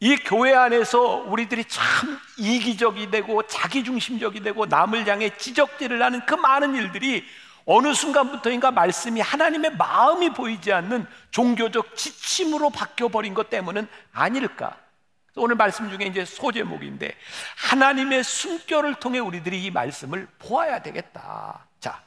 이 0.00 0.16
교회 0.16 0.54
안에서 0.54 1.00
우리들이 1.26 1.64
참 1.64 2.18
이기적이 2.36 3.10
되고 3.10 3.42
자기중심적이 3.46 4.42
되고 4.42 4.66
남을 4.66 5.08
향해 5.08 5.30
지적질을 5.36 6.02
하는 6.02 6.24
그 6.26 6.34
많은 6.34 6.74
일들이 6.74 7.24
어느 7.64 7.94
순간부터인가 7.94 8.70
말씀이 8.70 9.20
하나님의 9.20 9.76
마음이 9.76 10.30
보이지 10.30 10.72
않는 10.72 11.06
종교적 11.30 11.96
지침으로 11.96 12.70
바뀌어버린 12.70 13.34
것 13.34 13.50
때문은 13.50 13.88
아닐까? 14.12 14.76
오늘 15.34 15.56
말씀 15.56 15.90
중에 15.90 16.06
이제 16.06 16.24
소제목인데 16.24 17.14
하나님의 17.56 18.22
숨결을 18.22 18.94
통해 18.94 19.18
우리들이 19.18 19.64
이 19.64 19.70
말씀을 19.70 20.28
보아야 20.38 20.80
되겠다. 20.80 21.66
자, 21.80 22.02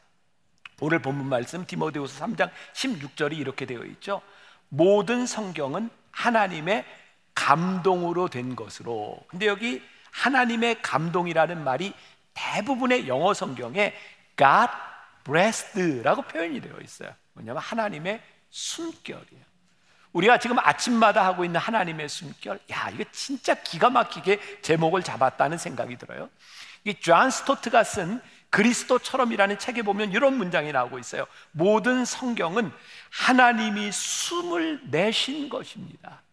오늘 0.79 0.99
본문 0.99 1.27
말씀 1.27 1.65
디모데후서 1.65 2.25
3장 2.25 2.49
16절이 2.73 3.37
이렇게 3.37 3.65
되어 3.65 3.83
있죠. 3.83 4.21
모든 4.69 5.25
성경은 5.25 5.89
하나님의 6.11 6.85
감동으로 7.39 8.27
된 8.27 8.55
것으로. 8.55 9.17
근데 9.27 9.47
여기 9.47 9.81
하나님의 10.11 10.81
감동이라는 10.81 11.63
말이 11.63 11.93
대부분의 12.33 13.07
영어 13.07 13.33
성경에 13.33 13.93
God 14.37 14.71
breathed라고 15.23 16.23
표현이 16.23 16.59
되어 16.59 16.77
있어요. 16.83 17.13
뭐냐면 17.33 17.61
하나님의 17.61 18.21
숨결이에요. 18.49 19.49
우리가 20.11 20.39
지금 20.39 20.59
아침마다 20.59 21.23
하고 21.25 21.45
있는 21.45 21.61
하나님의 21.61 22.09
숨결, 22.09 22.59
야, 22.71 22.89
이거 22.89 23.05
진짜 23.11 23.53
기가 23.53 23.89
막히게 23.89 24.61
제목을 24.61 25.03
잡았다는 25.03 25.57
생각이 25.57 25.97
들어요. 25.97 26.29
이존 26.83 27.29
스토트가 27.29 27.83
쓴 27.83 28.21
그리스도처럼이라는 28.49 29.59
책에 29.59 29.83
보면 29.83 30.11
이런 30.11 30.35
문장이 30.37 30.71
나오고 30.71 30.97
있어요. 30.99 31.25
모든 31.51 32.03
성경은 32.03 32.71
하나님이 33.11 33.91
숨을 33.91 34.81
내신 34.89 35.49
것입니다. 35.49 36.23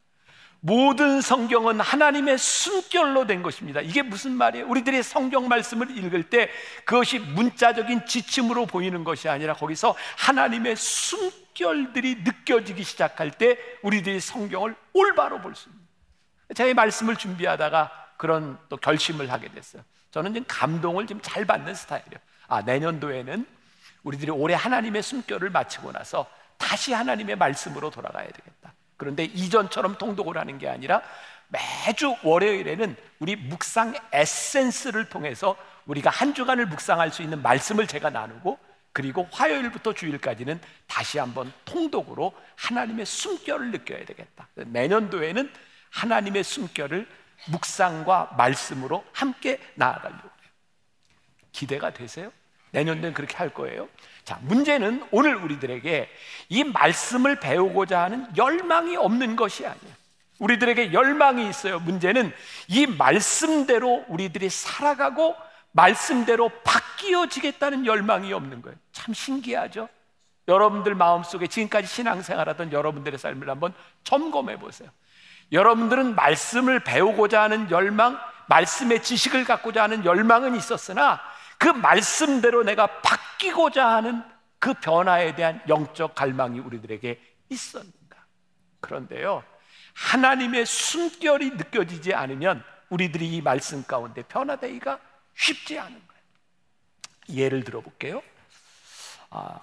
모든 0.61 1.21
성경은 1.21 1.81
하나님의 1.81 2.39
숨결로 2.39 3.27
된 3.27 3.43
것입니다. 3.43 3.81
이게 3.81 4.03
무슨 4.03 4.33
말이에요? 4.33 4.67
우리들이 4.67 5.03
성경 5.03 5.49
말씀을 5.49 5.97
읽을 5.97 6.25
때 6.25 6.51
그것이 6.85 7.19
문자적인 7.19 8.07
지침으로 8.07 8.67
보이는 8.67 9.05
것이 9.05 9.29
아니라 9.29 9.55
거기서 9.55 9.95
하나님의 10.19 10.77
숨결들이 10.77 12.23
느껴지기 12.25 12.83
시작할 12.83 13.31
때 13.33 13.59
우리들이 13.83 14.19
성경을 14.21 14.75
올바로 14.93 15.41
볼 15.41 15.55
수. 15.55 15.69
제가 16.55 16.71
이 16.71 16.75
말씀을 16.75 17.17
준비하다가 17.17 17.91
그런 18.17 18.59
또 18.69 18.77
결심을 18.77 19.31
하게 19.31 19.49
됐어요. 19.49 19.83
저는 20.11 20.33
지금 20.33 20.47
감동을 20.49 21.07
좀잘 21.07 21.45
받는 21.45 21.75
스타일이에요. 21.75 22.19
아, 22.49 22.63
내년도에는 22.63 23.47
우리들이 24.03 24.31
올해 24.31 24.55
하나님의 24.55 25.03
숨결을 25.03 25.51
마치고 25.51 25.93
나서 25.93 26.27
다시 26.57 26.93
하나님의 26.93 27.37
말씀으로 27.37 27.91
돌아가야 27.91 28.27
되겠다. 28.27 28.66
그런데 28.97 29.25
이전처럼 29.25 29.99
통독을 29.99 30.39
하는 30.39 30.59
게 30.59 30.69
아니라 30.69 31.03
매주 31.49 32.17
월요일에는 32.23 32.97
우리 33.19 33.37
묵상 33.37 33.95
에센스를 34.13 35.09
통해서 35.09 35.57
우리가 35.87 36.11
한 36.11 36.35
주간을 36.35 36.67
묵상할 36.67 37.13
수 37.13 37.23
있는 37.23 37.43
말씀을 37.43 37.87
제가 37.87 38.11
나누고 38.11 38.59
그리고 38.93 39.29
화요일부터 39.31 39.93
주일까지는 39.93 40.59
다시 40.87 41.19
한번 41.19 41.53
통독으로 41.67 42.33
하나님의 42.57 43.05
숨결을 43.05 43.71
느껴야 43.71 44.05
되겠다. 44.07 44.49
내년도에는 44.55 45.53
하나님의 45.91 46.43
숨결을 46.43 47.07
묵상과 47.51 48.35
말씀으로 48.39 49.05
함께 49.13 49.61
나아가려고 49.75 50.23
해요. 50.23 50.51
기대가 51.53 51.91
되세요? 51.93 52.33
내년도엔 52.71 53.13
그렇게 53.13 53.37
할 53.37 53.53
거예요. 53.53 53.89
자, 54.27 54.41
문제는 54.43 55.07
오늘 55.13 55.37
우리들에게 55.37 56.11
이 56.49 56.65
말씀을 56.65 57.39
배우고자 57.39 58.03
하는 58.03 58.27
열망이 58.37 58.97
없는 58.97 59.37
것이 59.37 59.65
아니에요. 59.65 59.95
우리들에게 60.41 60.93
열망이 60.93 61.49
있어요. 61.49 61.79
문제는 61.79 62.35
이 62.67 62.87
말씀대로 62.89 64.05
우리들이 64.09 64.51
살아가고 64.51 65.37
말씀대로 65.71 66.51
바뀌어지겠다는 66.65 67.87
열망이 67.87 68.33
없는 68.33 68.63
거예요. 68.63 68.77
참 68.91 69.15
신기하죠? 69.15 69.89
여러분들 70.49 70.97
마음속에 70.97 71.47
지금까지 71.47 71.87
신앙생활하던 71.87 72.73
여러분들의 72.73 73.21
삶을 73.21 73.49
한번 73.49 73.75
점검해 74.03 74.59
보세요. 74.59 74.91
여러분들은 75.53 76.17
말씀을 76.17 76.81
배우고자 76.81 77.43
하는 77.43 77.71
열망, 77.71 78.19
말씀의 78.49 79.05
지식을 79.05 79.45
갖고자 79.45 79.85
하는 79.85 80.05
열망은 80.05 80.57
있었으나 80.57 81.21
그 81.59 81.69
말씀대로 81.69 82.63
내가 82.63 83.01
바뀌고자 83.01 83.87
하는 83.87 84.23
그 84.59 84.75
변화에 84.75 85.35
대한 85.35 85.61
영적 85.69 86.15
갈망이 86.15 86.59
우리들에게 86.59 87.21
있었는가? 87.49 88.25
그런데요, 88.81 89.43
하나님의 89.95 90.67
숨결이 90.67 91.51
느껴지지 91.53 92.15
않으면 92.15 92.63
우리들이 92.91 93.29
이 93.37 93.43
말씀 93.43 93.85
가운데 93.85 94.23
변화되기가 94.23 94.99
쉽지 95.35 95.79
않은 95.79 95.93
거예요. 95.93 96.23
예를 97.41 97.65
들어 97.65 97.81
볼게요. 97.81 98.23
아, 99.31 99.59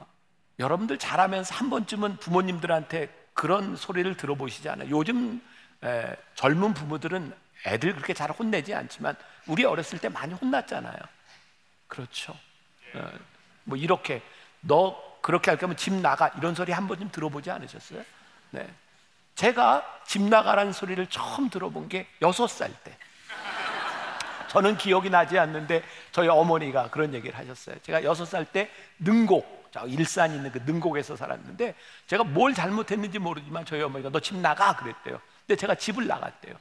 여러분들 0.60 0.98
자라면서 0.98 1.56
한 1.56 1.70
번쯤은 1.70 2.18
부모님들한테 2.18 3.10
그런 3.34 3.76
소리를 3.76 4.16
들어보시지 4.18 4.70
않아요? 4.70 4.90
요즘 4.90 5.42
에, 5.84 6.16
젊은 6.36 6.74
부모들은 6.74 7.34
애들 7.66 7.94
그렇게 7.94 8.14
잘 8.14 8.30
혼내지 8.32 8.74
않지만 8.74 9.16
우리 9.48 9.66
어렸을 9.66 10.00
때 10.00 10.10
많이 10.10 10.34
혼났잖아요. 10.34 10.98
그렇죠. 11.94 12.34
어, 12.96 13.12
뭐 13.66 13.78
이렇게 13.78 14.22
너 14.62 15.00
그렇게 15.22 15.52
할 15.52 15.58
거면 15.60 15.78
집 15.78 15.94
나가 15.94 16.30
이런 16.38 16.56
소리 16.56 16.72
한 16.72 16.88
번쯤 16.88 17.12
들어보지 17.12 17.52
않으셨어요? 17.52 18.04
네. 18.50 18.68
제가 19.36 20.02
집 20.06 20.22
나가라는 20.24 20.74
소리를 20.74 21.06
처음 21.08 21.50
들어본 21.50 21.90
게 21.90 22.08
여섯 22.22 22.48
살 22.48 22.72
때. 22.84 22.98
저는 24.50 24.78
기억이 24.78 25.10
나지 25.10 25.40
않는데 25.40 25.84
저희 26.12 26.28
어머니가 26.28 26.90
그런 26.90 27.14
얘기를 27.14 27.36
하셨어요. 27.38 27.76
제가 27.82 28.04
여섯 28.04 28.26
살 28.26 28.46
때 28.46 28.70
능곡, 29.00 29.70
저 29.72 29.88
일산 29.88 30.34
있는 30.36 30.52
그 30.52 30.60
능곡에서 30.60 31.16
살았는데 31.16 31.74
제가 32.06 32.24
뭘 32.24 32.54
잘못했는지 32.54 33.18
모르지만 33.18 33.66
저희 33.66 33.82
어머니가 33.82 34.10
너 34.10 34.20
집 34.20 34.36
나가 34.38 34.76
그랬대요. 34.76 35.20
근데 35.48 35.60
제가 35.60 35.76
집을 35.76 36.06
나갔대요. 36.08 36.56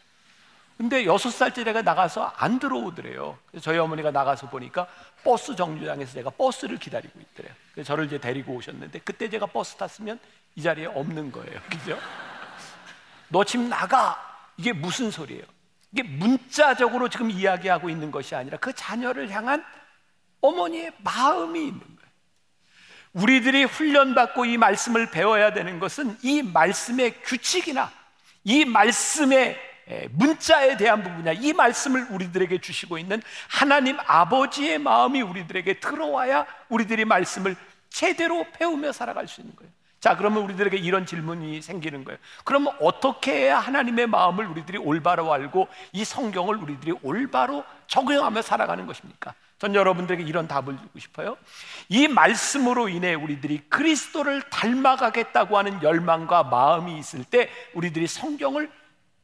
근데 0.83 1.05
여섯 1.05 1.31
살째 1.31 1.63
내가 1.63 1.81
나가서 1.81 2.33
안 2.37 2.59
들어오더래요. 2.59 3.39
저희 3.61 3.79
어머니가 3.79 4.11
나가서 4.11 4.51
보니까 4.51 4.89
버스 5.23 5.55
정류장에서 5.55 6.15
제가 6.15 6.31
버스를 6.31 6.77
기다리고 6.77 7.21
있더래요. 7.21 7.55
그래서 7.73 7.87
저를 7.87 8.07
이제 8.07 8.19
데리고 8.19 8.55
오셨는데 8.55 8.99
그때 9.05 9.31
제가 9.31 9.47
버스 9.47 9.77
탔으면 9.77 10.19
이 10.57 10.63
자리에 10.63 10.87
없는 10.87 11.31
거예요. 11.31 11.61
그죠? 11.71 11.97
너집 13.29 13.61
나가! 13.61 14.19
이게 14.57 14.73
무슨 14.73 15.13
소리예요? 15.13 15.45
이게 15.93 16.03
문자적으로 16.03 17.09
지금 17.09 17.31
이야기하고 17.31 17.89
있는 17.89 18.11
것이 18.11 18.35
아니라 18.35 18.59
그 18.59 18.73
자녀를 18.73 19.31
향한 19.31 19.65
어머니의 20.41 20.91
마음이 20.99 21.61
있는 21.61 21.79
거예요. 21.79 22.11
우리들이 23.13 23.63
훈련받고 23.67 24.47
이 24.47 24.57
말씀을 24.57 25.13
배워야 25.13 25.53
되는 25.53 25.79
것은 25.79 26.19
이 26.25 26.43
말씀의 26.43 27.23
규칙이나 27.23 27.93
이 28.43 28.65
말씀의 28.65 29.72
문자에 30.13 30.77
대한 30.77 31.03
부분이야. 31.03 31.33
이 31.33 31.53
말씀을 31.53 32.07
우리들에게 32.11 32.61
주시고 32.61 32.99
있는 32.99 33.23
하나님 33.49 33.99
아버지의 34.07 34.79
마음이 34.79 35.23
우리들에게 35.23 35.81
들어와야 35.81 36.47
우리들이 36.69 37.05
말씀을 37.05 37.57
제대로 37.91 38.47
배우며 38.53 38.93
살아갈 38.93 39.29
수 39.29 39.41
있는 39.41 39.55
거예요. 39.57 39.71
자, 40.01 40.17
그러면 40.17 40.43
우리들에게 40.43 40.77
이런 40.79 41.07
질문이 41.07 41.63
생기는 41.63 42.03
거예요. 42.03 42.19
그러면 42.43 42.75
어떻게 42.81 43.33
해야 43.33 43.61
하나님의 43.61 44.09
마음을 44.09 44.47
우리들이 44.47 44.79
올바로 44.79 45.33
알고 45.33 45.69
이 45.93 46.05
성경을 46.05 46.57
우리들이 46.57 46.95
올바로 47.05 47.65
적용하며 47.87 48.43
살아가는 48.43 48.85
것입니까? 48.85 49.33
전 49.61 49.77
여러분들에게 49.77 50.25
이런 50.25 50.49
답을 50.49 50.77
주고 50.77 50.99
싶어요. 50.99 51.37
이 51.89 52.09
말씀으로 52.09 52.89
인해 52.89 53.15
우리들이 53.15 53.63
그리스도를 53.69 54.43
닮아가겠다고 54.51 55.57
하는 55.57 55.81
열망과 55.85 56.43
마음이 56.43 56.99
있을 56.99 57.23
때 57.23 57.49
우리들이 57.73 58.09
성경을 58.09 58.69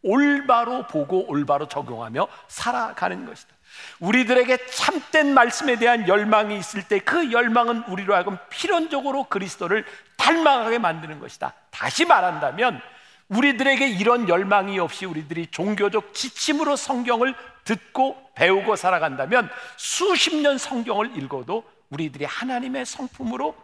올바로 0.03 0.87
보고 0.87 1.29
올바로 1.29 1.67
적용하며 1.67 2.29
살아가는 2.49 3.27
것이다. 3.27 3.55
우리들에게 4.01 4.67
참된 4.67 5.35
말씀에 5.35 5.77
대한 5.77 6.09
열망이 6.09 6.59
있을 6.59 6.83
때 6.83 6.99
그 7.01 7.33
열망은 7.33 7.85
우리로 7.89 8.15
하여금 8.15 8.37
필연적으로 8.51 9.25
그리스도를 9.25 9.85
닮아가게 10.17 10.79
만드는 10.79 11.21
것이다. 11.21 11.55
다시 11.71 12.05
말한다면 12.05 12.81
우리들에게 13.29 13.89
이런 13.89 14.29
열망이 14.29 14.79
없이 14.79 15.05
우리들이 15.05 15.49
종교적 15.49 16.15
지침으로 16.15 16.77
성경을 16.77 17.35
듣고 17.65 18.31
배우고 18.35 18.77
살아간다면 18.77 19.51
수십 19.77 20.35
년 20.37 20.59
성경을 20.59 21.17
읽어도 21.17 21.65
우리들이 21.91 22.25
하나님의 22.25 22.87
성품으로 22.87 23.55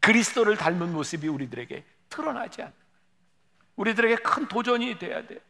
그리스도를 0.00 0.56
닮은 0.56 0.92
모습이 0.92 1.28
우리들에게 1.28 1.84
드러나지 2.08 2.62
않는 2.62 2.74
우리들에게 3.76 4.16
큰 4.16 4.48
도전이 4.48 4.98
돼야 4.98 5.26
돼요. 5.26 5.40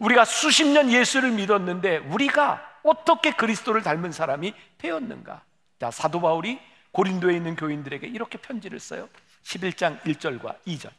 우리가 0.00 0.24
수십 0.24 0.66
년 0.66 0.90
예수를 0.90 1.30
믿었는데 1.32 1.98
우리가 1.98 2.68
어떻게 2.82 3.32
그리스도를 3.32 3.82
닮은 3.82 4.12
사람이 4.12 4.54
되었는가? 4.78 5.42
자, 5.80 5.90
사도 5.90 6.20
바울이 6.20 6.58
고린도에 6.92 7.34
있는 7.36 7.56
교인들에게 7.56 8.06
이렇게 8.06 8.38
편지를 8.38 8.80
써요. 8.80 9.08
11장 9.44 10.00
1절과 10.02 10.56
2절. 10.66 10.90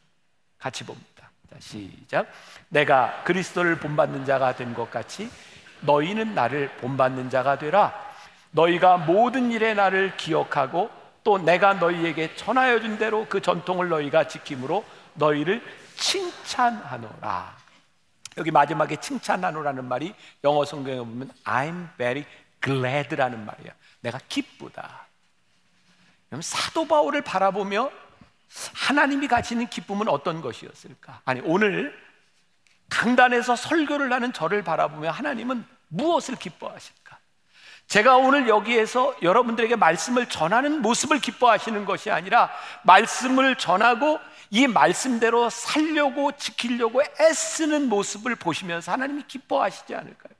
같이 0.57 0.85
봅니다. 0.85 1.29
자, 1.49 1.55
시작. 1.59 2.27
내가 2.69 3.23
그리스도를 3.25 3.77
본받는 3.79 4.25
자가 4.25 4.55
된 4.55 4.73
것 4.73 4.89
같이 4.89 5.29
너희는 5.81 6.33
나를 6.33 6.69
본받는 6.77 7.29
자가 7.29 7.57
되라. 7.57 7.93
너희가 8.51 8.97
모든 8.97 9.51
일에 9.51 9.73
나를 9.73 10.15
기억하고 10.15 10.89
또 11.23 11.37
내가 11.37 11.73
너희에게 11.73 12.35
전하여 12.35 12.79
준 12.79 12.97
대로 12.97 13.25
그 13.29 13.41
전통을 13.41 13.89
너희가 13.89 14.27
지킴으로 14.27 14.85
너희를 15.15 15.61
칭찬하노라. 15.95 17.62
여기 18.37 18.51
마지막에 18.51 18.95
칭찬하노라는 18.97 19.85
말이 19.85 20.13
영어 20.43 20.65
성경에 20.65 20.97
보면 20.97 21.31
I'm 21.43 21.95
very 21.97 22.25
glad라는 22.61 23.45
말이야. 23.45 23.71
내가 24.01 24.19
기쁘다. 24.27 25.07
그럼 26.29 26.41
사도 26.41 26.87
바울을 26.87 27.21
바라보며 27.21 27.91
하나님이 28.75 29.27
가지는 29.27 29.67
기쁨은 29.67 30.07
어떤 30.07 30.41
것이었을까? 30.41 31.21
아니 31.25 31.41
오늘 31.43 31.97
강단에서 32.89 33.55
설교를 33.55 34.11
하는 34.11 34.33
저를 34.33 34.63
바라보며 34.63 35.11
하나님은 35.11 35.65
무엇을 35.89 36.35
기뻐하실까? 36.35 37.17
제가 37.87 38.17
오늘 38.17 38.47
여기에서 38.47 39.15
여러분들에게 39.21 39.75
말씀을 39.75 40.27
전하는 40.27 40.81
모습을 40.81 41.19
기뻐하시는 41.19 41.85
것이 41.85 42.09
아니라 42.09 42.49
말씀을 42.83 43.55
전하고 43.57 44.19
이 44.53 44.67
말씀대로 44.67 45.49
살려고 45.49 46.31
지키려고 46.33 47.01
애쓰는 47.19 47.89
모습을 47.89 48.35
보시면서 48.35 48.91
하나님이 48.91 49.23
기뻐하시지 49.27 49.95
않을까요? 49.95 50.31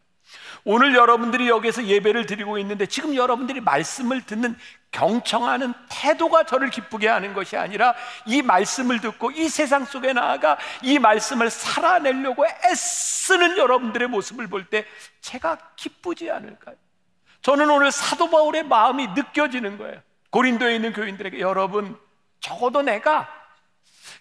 오늘 0.65 0.93
여러분들이 0.93 1.49
여기서 1.49 1.86
예배를 1.86 2.28
드리고 2.28 2.60
있는데 2.60 2.86
지금 2.86 3.15
여러분들이 3.15 3.60
말씀을 3.60 4.21
듣는 4.21 4.56
경청하는 4.91 5.73
태도가 5.89 6.43
저를 6.43 6.69
기쁘게 6.69 7.08
하는 7.08 7.34
것이 7.34 7.58
아니라 7.58 7.95
이 8.28 8.43
말씀을 8.43 9.02
듣고 9.02 9.32
이 9.32 9.49
세상 9.49 9.84
속에 9.84 10.13
나아가 10.13 10.60
이 10.84 10.99
말씀을 10.99 11.49
살아내려고 11.49 12.45
애쓰는 12.45 13.58
여러분들의 13.58 14.10
모습을 14.10 14.47
볼 14.47 14.65
때 14.69 14.86
제가 15.21 15.58
기쁘지 15.76 16.30
않을까요? 16.30 16.76
저는 17.41 17.67
오늘 17.67 17.91
사도 17.91 18.30
바울의 18.30 18.63
마음이 18.63 19.08
느껴지는 19.08 19.80
거예요. 19.80 19.99
고린도에 20.30 20.76
있는 20.76 20.93
교인들에게 20.93 21.39
여러분 21.39 21.99
적어도 22.39 22.84
내가 22.84 23.28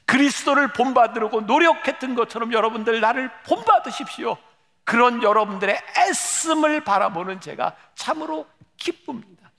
그리스도를 0.06 0.72
본받으려고 0.72 1.42
노력했던 1.42 2.14
것처럼 2.14 2.52
여러분들 2.52 3.00
나를 3.00 3.30
본받으십시오. 3.46 4.36
그런 4.84 5.22
여러분들의 5.22 5.78
애씀을 5.98 6.82
바라보는 6.82 7.40
제가 7.40 7.76
참으로 7.94 8.46
기쁩니다. 8.76 9.50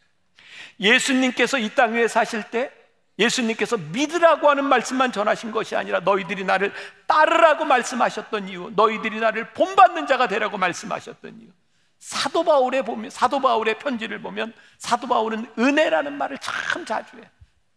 예수님께서 0.80 1.58
이 1.60 1.70
땅 1.76 1.94
위에 1.94 2.08
사실 2.08 2.44
때 2.44 2.72
예수님께서 3.20 3.78
믿으라고 3.78 4.50
하는 4.50 4.66
말씀만 4.66 5.12
전하신 5.12 5.52
것이 5.52 5.76
아니라 5.76 6.00
너희들이 6.00 6.44
나를 6.44 6.74
따르라고 7.08 7.64
말씀하셨던 7.64 8.50
이유, 8.50 8.72
너희들이 8.76 9.20
나를 9.20 9.54
본받는 9.54 10.08
자가 10.08 10.28
되라고 10.28 10.58
말씀하셨던 10.58 11.40
이유. 11.42 11.48
사도 12.00 12.44
바울의 12.44 12.84
보면 12.84 13.10
사도 13.12 13.40
바울의 13.40 13.80
편지를 13.80 14.20
보면 14.22 14.54
사도 14.78 15.08
바울은 15.08 15.46
은혜라는 15.58 16.18
말을 16.18 16.38
참 16.40 16.86
자주 16.86 17.16
해요. 17.18 17.26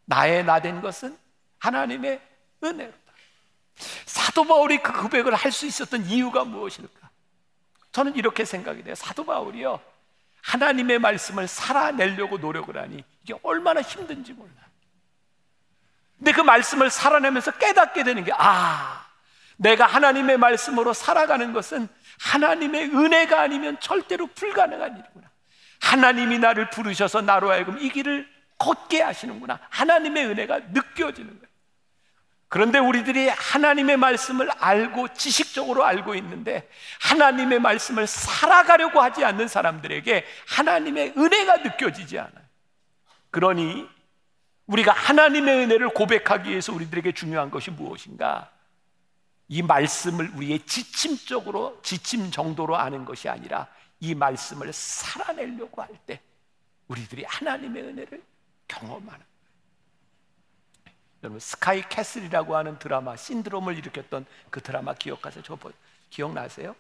나의 0.07 0.45
나 0.45 0.59
된 0.61 0.81
것은 0.81 1.17
하나님의 1.59 2.21
은혜로다. 2.63 2.97
사도 4.07 4.45
바울이 4.45 4.79
그 4.83 4.93
고백을 4.93 5.35
할 5.35 5.53
수 5.53 5.67
있었던 5.67 6.07
이유가 6.07 6.45
무엇일까? 6.45 7.11
저는 7.93 8.17
이렇게 8.17 8.45
생각이 8.45 8.83
돼요. 8.83 8.95
사도 8.95 9.25
바울이요. 9.25 9.81
하나님의 10.43 10.99
말씀을 10.99 11.49
살아내려고 11.49 12.39
노력을 12.39 12.77
하니 12.77 13.03
이게 13.23 13.35
얼마나 13.43 13.81
힘든지 13.83 14.33
몰라. 14.35 14.53
근데 16.19 16.33
그 16.33 16.41
말씀을 16.41 16.89
살아내면서 16.91 17.53
깨닫게 17.53 18.05
되는 18.05 18.25
게, 18.25 18.33
아, 18.35 19.07
내가 19.57 19.87
하나님의 19.87 20.39
말씀으로 20.39 20.93
살아가는 20.93 21.53
것은 21.53 21.89
하나님의 22.21 22.95
은혜가 22.95 23.41
아니면 23.41 23.79
절대로 23.81 24.27
불가능한 24.29 24.99
일이구나. 24.99 25.31
하나님이 25.81 26.39
나를 26.39 26.71
부르셔서 26.71 27.21
나로 27.23 27.51
하여금 27.51 27.79
이 27.79 27.91
길을 27.91 28.29
걷게 28.59 29.03
하시는구나. 29.03 29.61
하나님의 29.71 30.27
은혜가 30.27 30.59
느껴지는 30.71 31.29
거예요. 31.29 31.47
그런데 32.49 32.79
우리들이 32.79 33.29
하나님의 33.29 33.97
말씀을 33.97 34.51
알고 34.51 35.15
지식적으로 35.15 35.85
알고 35.85 36.15
있는데 36.15 36.69
하나님의 37.01 37.59
말씀을 37.59 38.07
살아가려고 38.07 39.01
하지 39.01 39.25
않는 39.25 39.49
사람들에게 39.49 40.25
하나님의 40.49 41.15
은혜가 41.17 41.57
느껴지지 41.59 42.19
않아요. 42.19 42.45
그러니 43.31 43.89
우리가 44.67 44.93
하나님의 44.93 45.59
은혜를 45.65 45.91
고백하기 45.91 46.51
위해서 46.51 46.73
우리들에게 46.73 47.13
중요한 47.13 47.51
것이 47.51 47.71
무엇인가? 47.71 48.51
이 49.49 49.63
말씀을 49.63 50.31
우리의 50.35 50.61
지침적으로 50.67 51.81
지침 51.83 52.31
정도로 52.31 52.77
아는 52.77 53.05
것이 53.05 53.29
아니라 53.29 53.67
이 54.01 54.15
말씀을 54.15 54.73
살아내려고 54.73 55.83
할 55.83 55.89
때 56.07 56.21
우리들이 56.89 57.25
하나님의 57.25 57.83
은혜를 57.83 58.23
경험하는 58.69 59.25
여러분 61.27 61.41
스카이 61.41 61.83
캐슬이라고 61.89 62.57
하는 62.57 62.79
드라마 62.79 63.17
신드롬을 63.17 63.77
일으켰던 63.79 64.27
그 64.51 64.63
드라마 64.63 64.95
기억하세요? 64.95 65.43
저 65.43 65.59
기억나세요? 66.09 66.77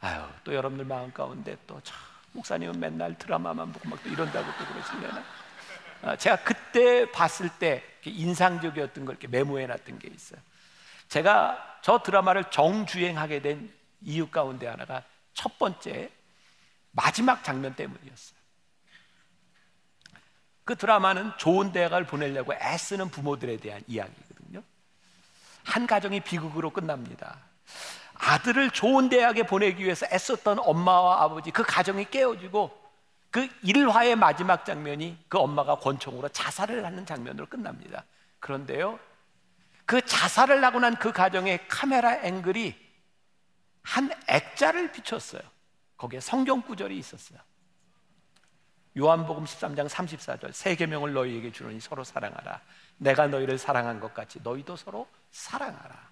아유 0.00 0.22
또 0.44 0.54
여러분들 0.54 0.86
마음 0.86 1.12
가운데 1.12 1.56
또 1.66 1.78
참 1.82 1.96
목사님은 2.32 2.78
맨날 2.80 3.16
드라마만 3.18 3.72
보고 3.72 3.88
막 3.88 4.02
또 4.02 4.08
이런다고 4.08 4.46
또 4.58 4.66
그러시려나? 4.66 5.24
아, 6.02 6.16
제가 6.16 6.36
그때 6.44 7.10
봤을 7.10 7.48
때 7.48 7.82
인상적이었던 8.04 9.04
걸 9.04 9.14
이렇게 9.14 9.28
메모해 9.28 9.66
놨던 9.66 9.98
게 9.98 10.08
있어요. 10.08 10.40
제가 11.08 11.80
저 11.82 11.98
드라마를 12.02 12.44
정주행하게 12.50 13.40
된 13.40 13.72
이유 14.02 14.28
가운데 14.28 14.66
하나가 14.66 15.02
첫 15.34 15.58
번째 15.58 16.10
마지막 16.92 17.42
장면 17.44 17.74
때문이었어요. 17.74 18.35
그 20.66 20.74
드라마는 20.74 21.30
좋은 21.38 21.70
대학을 21.70 22.06
보내려고 22.06 22.52
애쓰는 22.52 23.08
부모들에 23.08 23.56
대한 23.58 23.80
이야기거든요. 23.86 24.62
한 25.64 25.86
가정이 25.86 26.20
비극으로 26.20 26.70
끝납니다. 26.70 27.38
아들을 28.14 28.70
좋은 28.70 29.08
대학에 29.08 29.44
보내기 29.44 29.84
위해서 29.84 30.06
애썼던 30.12 30.58
엄마와 30.58 31.22
아버지 31.22 31.52
그 31.52 31.62
가정이 31.62 32.06
깨어지고 32.10 32.76
그 33.30 33.48
일화의 33.62 34.16
마지막 34.16 34.64
장면이 34.66 35.16
그 35.28 35.38
엄마가 35.38 35.76
권총으로 35.76 36.30
자살을 36.30 36.84
하는 36.84 37.06
장면으로 37.06 37.46
끝납니다. 37.46 38.04
그런데요, 38.40 38.98
그 39.84 40.04
자살을 40.04 40.64
하고 40.64 40.80
난 40.80 40.96
그 40.96 41.12
가정의 41.12 41.68
카메라 41.68 42.16
앵글이 42.24 42.74
한 43.82 44.10
액자를 44.26 44.90
비췄어요. 44.90 45.42
거기에 45.96 46.18
성경 46.18 46.60
구절이 46.60 46.98
있었어요. 46.98 47.38
요한복음 48.98 49.44
13장 49.44 49.88
34절 49.88 50.52
세 50.52 50.74
계명을 50.74 51.12
너희에게 51.12 51.52
주노니 51.52 51.80
서로 51.80 52.02
사랑하라. 52.02 52.60
내가 52.98 53.26
너희를 53.26 53.58
사랑한 53.58 54.00
것 54.00 54.14
같이 54.14 54.40
너희도 54.42 54.76
서로 54.76 55.06
사랑하라. 55.30 56.08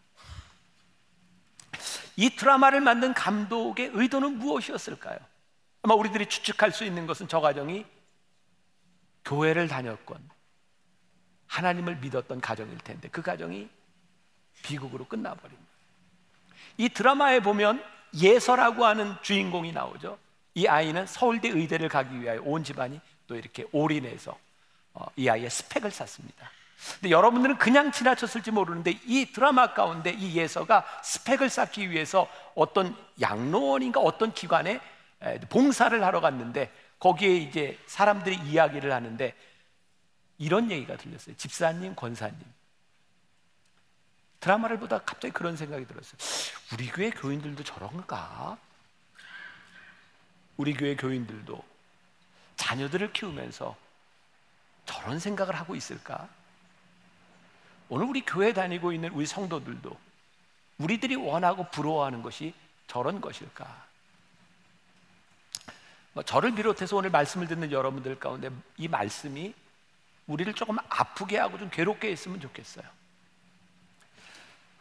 이 2.16 2.30
드라마를 2.36 2.80
만든 2.80 3.14
감독의 3.14 3.90
의도는 3.94 4.38
무엇이었을까요? 4.38 5.18
아마 5.82 5.94
우리들이 5.94 6.26
추측할 6.26 6.72
수 6.72 6.84
있는 6.84 7.06
것은 7.06 7.26
저 7.26 7.40
가정이 7.40 7.86
교회를 9.24 9.68
다녔건 9.68 10.18
하나님을 11.46 11.96
믿었던 11.96 12.40
가정일 12.40 12.78
텐데 12.78 13.08
그 13.08 13.22
가정이 13.22 13.68
비극으로 14.62 15.06
끝나버립니다. 15.06 15.72
이 16.76 16.88
드라마에 16.88 17.40
보면 17.40 17.82
예서라고 18.14 18.84
하는 18.84 19.14
주인공이 19.22 19.72
나오죠. 19.72 20.18
이 20.54 20.66
아이는 20.66 21.06
서울대 21.06 21.48
의대를 21.48 21.88
가기 21.88 22.20
위하여 22.20 22.40
온 22.42 22.62
집안이 22.62 23.00
또 23.26 23.36
이렇게 23.36 23.66
올인해서 23.72 24.38
어, 24.94 25.06
이 25.16 25.28
아이의 25.28 25.50
스펙을 25.50 25.90
쌓습니다. 25.90 26.50
근데 27.00 27.10
여러분들은 27.10 27.56
그냥 27.58 27.90
지나쳤을지 27.92 28.50
모르는데 28.50 28.98
이 29.06 29.26
드라마 29.32 29.72
가운데 29.72 30.10
이 30.10 30.36
예서가 30.36 30.84
스펙을 31.02 31.48
쌓기 31.48 31.90
위해서 31.90 32.28
어떤 32.54 32.96
양로원인가 33.20 34.00
어떤 34.00 34.32
기관에 34.32 34.80
봉사를 35.48 36.04
하러 36.04 36.20
갔는데 36.20 36.70
거기에 36.98 37.36
이제 37.36 37.78
사람들이 37.86 38.36
이야기를 38.36 38.92
하는데 38.92 39.34
이런 40.38 40.70
얘기가 40.70 40.96
들렸어요. 40.96 41.36
집사님, 41.36 41.94
권사님. 41.94 42.38
드라마를 44.40 44.78
보다 44.78 44.98
갑자기 44.98 45.32
그런 45.32 45.56
생각이 45.56 45.86
들었어요. 45.86 46.18
우리 46.74 46.88
교회 46.88 47.10
교인들도 47.10 47.62
저런가? 47.64 48.58
우리 50.56 50.74
교회 50.74 50.94
교인들도 50.94 51.62
자녀들을 52.56 53.12
키우면서 53.12 53.76
저런 54.86 55.18
생각을 55.18 55.54
하고 55.54 55.74
있을까? 55.74 56.28
오늘 57.88 58.06
우리 58.06 58.22
교회 58.22 58.52
다니고 58.52 58.92
있는 58.92 59.10
우리 59.10 59.26
성도들도 59.26 59.96
우리들이 60.78 61.16
원하고 61.16 61.68
부러워하는 61.70 62.22
것이 62.22 62.54
저런 62.86 63.20
것일까? 63.20 63.84
뭐 66.12 66.22
저를 66.22 66.54
비롯해서 66.54 66.96
오늘 66.96 67.10
말씀을 67.10 67.48
듣는 67.48 67.72
여러분들 67.72 68.18
가운데 68.18 68.50
이 68.76 68.88
말씀이 68.88 69.54
우리를 70.26 70.54
조금 70.54 70.78
아프게 70.88 71.38
하고 71.38 71.58
좀 71.58 71.68
괴롭게 71.70 72.10
했으면 72.10 72.40
좋겠어요. 72.40 72.84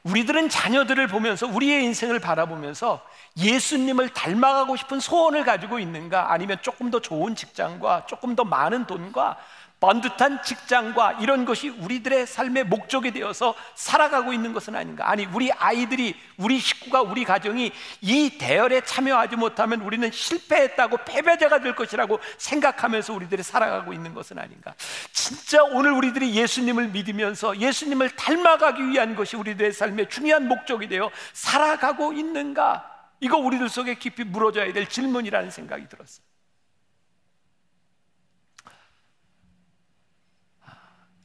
우리들은 0.04 0.50
자녀들을 0.50 1.08
보면서 1.08 1.48
우리의 1.48 1.84
인생을 1.86 2.20
바라보면서 2.20 3.02
예수님을 3.38 4.10
닮아가고 4.10 4.76
싶은 4.76 5.00
소원을 5.00 5.46
가지고 5.46 5.80
있는가? 5.80 6.32
아니면 6.34 6.58
조금 6.62 6.92
더 6.92 7.00
좋은 7.00 7.36
직장과 7.36 8.06
조금 8.08 8.36
더 8.36 8.44
많은 8.44 8.86
돈과 8.86 9.38
번듯한 9.84 10.42
직장과 10.44 11.18
이런 11.20 11.44
것이 11.44 11.68
우리들의 11.68 12.26
삶의 12.26 12.64
목적이 12.64 13.12
되어서 13.12 13.54
살아가고 13.76 14.32
있는 14.32 14.54
것은 14.54 14.78
아닌가? 14.78 15.10
아니, 15.10 15.26
우리 15.26 15.52
아이들이, 15.52 16.16
우리 16.38 16.58
식구가, 16.58 17.02
우리 17.02 17.26
가정이 17.26 17.74
이 18.00 18.38
대열에 18.38 18.80
참여하지 18.80 19.36
못하면 19.36 19.82
우리는 19.82 20.10
실패했다고 20.10 21.00
패배자가 21.04 21.60
될 21.60 21.76
것이라고 21.76 22.22
생각하면서 22.38 23.14
우리들이 23.14 23.44
살아가고 23.44 23.92
있는 23.92 24.14
것은 24.14 24.40
아닌가? 24.40 24.74
진짜 25.12 25.62
오늘 25.64 25.92
우리들이 25.92 26.34
예수님을 26.34 26.88
믿으면서 26.88 27.58
예수님을 27.58 28.12
닮아가기 28.12 28.88
위한 28.88 29.18
것이 29.18 29.36
우리들의 29.36 29.74
삶의 29.74 30.08
중요한 30.08 30.48
목적이 30.48 30.88
되어 30.88 31.12
살아가고 31.34 32.14
있는가? 32.14 32.90
이거 33.20 33.38
우리들 33.38 33.68
속에 33.68 33.96
깊이 33.96 34.24
물어줘야 34.24 34.72
될 34.72 34.88
질문이라는 34.88 35.52
생각이 35.52 35.90
들었어요. 35.90 36.33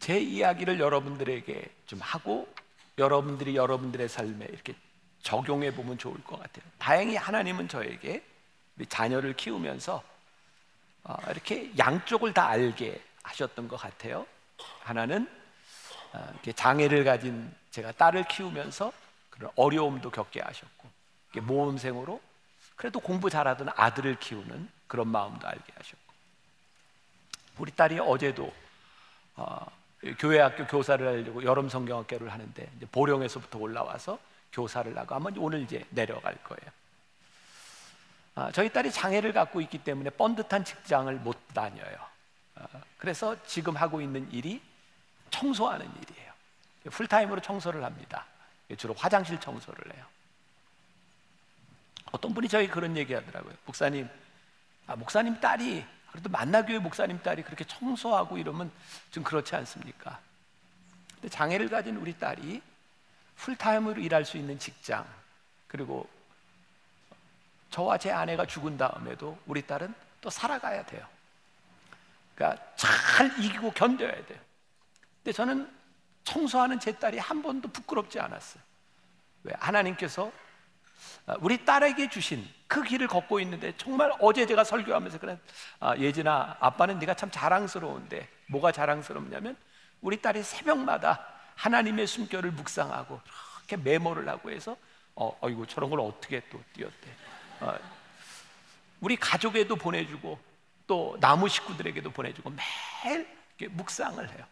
제 0.01 0.19
이야기를 0.19 0.81
여러분들에게 0.81 1.71
좀 1.87 2.01
하고 2.01 2.53
여러분들이 2.99 3.57
여러분들의 3.57 4.09
삶에 4.09 4.47
이렇게 4.47 4.75
적용해 5.23 5.75
보면 5.75 5.99
좋을 5.99 6.23
것 6.25 6.41
같아요. 6.41 6.65
다행히 6.79 7.17
하나님은 7.17 7.69
저에게 7.69 8.25
자녀를 8.89 9.35
키우면서 9.35 10.03
어, 11.05 11.17
이렇게 11.31 11.73
양쪽을 11.77 12.33
다 12.33 12.49
알게 12.49 13.03
하셨던 13.23 13.69
것 13.69 13.77
같아요. 13.77 14.27
하나는 14.81 15.29
아, 16.13 16.33
장애를 16.55 17.05
가진 17.05 17.53
제가 17.71 17.93
딸을 17.93 18.25
키우면서 18.25 18.93
그런 19.31 19.51
어려움도 19.57 20.11
겪게 20.11 20.41
하셨고 20.41 20.89
모험생으로 21.43 22.21
그래도 22.77 23.01
공부 23.01 23.29
잘하던 23.31 23.69
아들을 23.77 24.19
키우는 24.19 24.69
그런 24.87 25.09
마음도 25.09 25.47
알게 25.47 25.73
하셨고 25.77 26.09
우리 27.59 27.71
딸이 27.73 27.99
어제도 28.01 28.53
어, 29.37 29.67
교회 30.19 30.39
학교 30.41 30.67
교사를 30.67 31.05
하려고 31.07 31.43
여름 31.43 31.69
성경학교를 31.69 32.33
하는데 32.33 32.71
보령에서부터 32.93 33.59
올라와서 33.59 34.19
교사를 34.53 34.97
하고 34.97 35.15
아마 35.15 35.31
오늘 35.37 35.61
이제 35.61 35.85
내려갈 35.91 36.37
거예요. 36.45 36.73
아, 38.35 38.53
저희 38.53 38.73
딸이 38.73 38.93
장애를 38.93 39.33
갖고 39.33 39.61
있기 39.61 39.79
때문에 39.79 40.11
번듯한 40.11 40.65
직장을 40.65 41.13
못 41.17 41.37
다녀요. 41.53 41.97
아, 42.55 42.67
그래서 42.97 43.37
지금 43.45 43.77
하고 43.77 44.01
있는 44.01 44.31
일이 44.33 44.63
청소하는 45.31 45.85
일이에요. 45.87 46.33
풀타임으로 46.91 47.41
청소를 47.41 47.85
합니다. 47.85 48.25
주로 48.77 48.95
화장실 48.95 49.41
청소를 49.41 49.95
해요. 49.95 50.05
어떤 52.13 52.33
분이 52.33 52.49
저희 52.49 52.69
그런 52.69 52.97
얘기 52.97 53.13
하더라고요. 53.13 53.53
목사님, 53.67 54.09
아, 54.87 54.95
목사님 54.95 55.41
딸이 55.41 55.85
그래도 56.11 56.29
만나교회 56.31 56.79
목사님 56.79 57.23
딸이 57.23 57.43
그렇게 57.43 57.65
청소하고 57.65 58.39
이러면 58.39 58.71
좀 59.11 59.23
그렇지 59.23 59.55
않습니까? 59.57 60.21
근데 61.15 61.29
장애를 61.29 61.69
가진 61.69 61.97
우리 61.97 62.17
딸이 62.17 62.63
풀타임으로 63.37 64.01
일할 64.01 64.25
수 64.25 64.37
있는 64.37 64.59
직장 64.59 65.07
그리고 65.67 66.09
저와 67.71 67.99
제 67.99 68.11
아내가 68.11 68.47
죽은 68.47 68.77
다음에도 68.77 69.39
우리 69.47 69.67
딸은 69.67 69.95
또 70.21 70.31
살아가야 70.31 70.85
돼요. 70.87 71.07
그러니까 72.35 72.65
잘 72.77 73.39
이기고 73.41 73.73
견뎌야 73.73 74.27
돼요. 74.27 74.39
근데 75.19 75.33
저는 75.33 75.71
청소하는 76.25 76.81
제 76.81 76.93
딸이 76.99 77.19
한 77.19 77.43
번도 77.43 77.69
부끄럽지 77.69 78.21
않았어요. 78.21 78.63
왜? 79.45 79.53
하나님께서 79.59 80.33
우리 81.41 81.65
딸에게 81.65 82.09
주신 82.09 82.47
그 82.67 82.83
길을 82.83 83.09
걷고 83.09 83.41
있는데 83.41 83.75
정말 83.77 84.13
어제 84.21 84.47
제가 84.47 84.65
설교하면서 84.65 85.19
그런 85.19 85.41
아, 85.81 85.97
예진아 85.97 86.59
아빠는 86.61 86.99
네가 86.99 87.15
참 87.15 87.31
자랑스러운데 87.31 88.29
뭐가 88.47 88.73
자랑스럽냐면 88.73 89.57
우리 90.01 90.21
딸이 90.21 90.43
새벽마다 90.43 91.27
하나님의 91.55 92.07
숨결을 92.07 92.53
묵상하고 92.53 93.21
이렇게 93.59 93.77
메모를 93.77 94.29
하고 94.29 94.51
해서 94.51 94.77
어, 95.15 95.37
어이구 95.41 95.67
저런 95.67 95.91
걸 95.91 96.01
어떻게 96.01 96.41
또 96.51 96.61
띄었대. 96.75 97.11
어, 97.61 97.77
우리 99.01 99.17
가족에도 99.17 99.77
보내주고 99.77 100.39
또 100.87 101.17
나무 101.21 101.49
식구들에게도 101.49 102.11
보내주고 102.11 102.53
매일 103.05 103.29
묵상을 103.71 104.29
해요. 104.31 104.47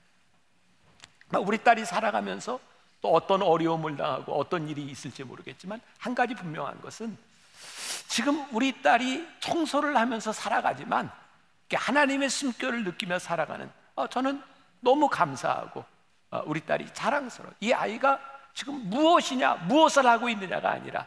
우리 1.40 1.58
딸이 1.58 1.84
살아가면서 1.84 2.60
또 3.00 3.12
어떤 3.12 3.42
어려움을 3.42 3.96
당하고 3.96 4.38
어떤 4.38 4.68
일이 4.68 4.82
있을지 4.84 5.24
모르겠지만 5.24 5.80
한 5.98 6.14
가지 6.14 6.34
분명한 6.34 6.80
것은 6.80 7.16
지금 8.08 8.46
우리 8.52 8.82
딸이 8.82 9.26
청소를 9.40 9.96
하면서 9.96 10.32
살아가지만 10.32 11.10
하나님의 11.72 12.30
숨결을 12.30 12.84
느끼며 12.84 13.18
살아가는 13.18 13.70
어, 13.94 14.06
저는 14.06 14.42
너무 14.80 15.08
감사하고 15.08 15.84
어, 16.30 16.42
우리 16.46 16.60
딸이 16.60 16.92
자랑스러워. 16.92 17.52
이 17.60 17.72
아이가 17.72 18.20
지금 18.54 18.74
무엇이냐, 18.88 19.54
무엇을 19.66 20.06
하고 20.06 20.28
있느냐가 20.28 20.70
아니라 20.70 21.06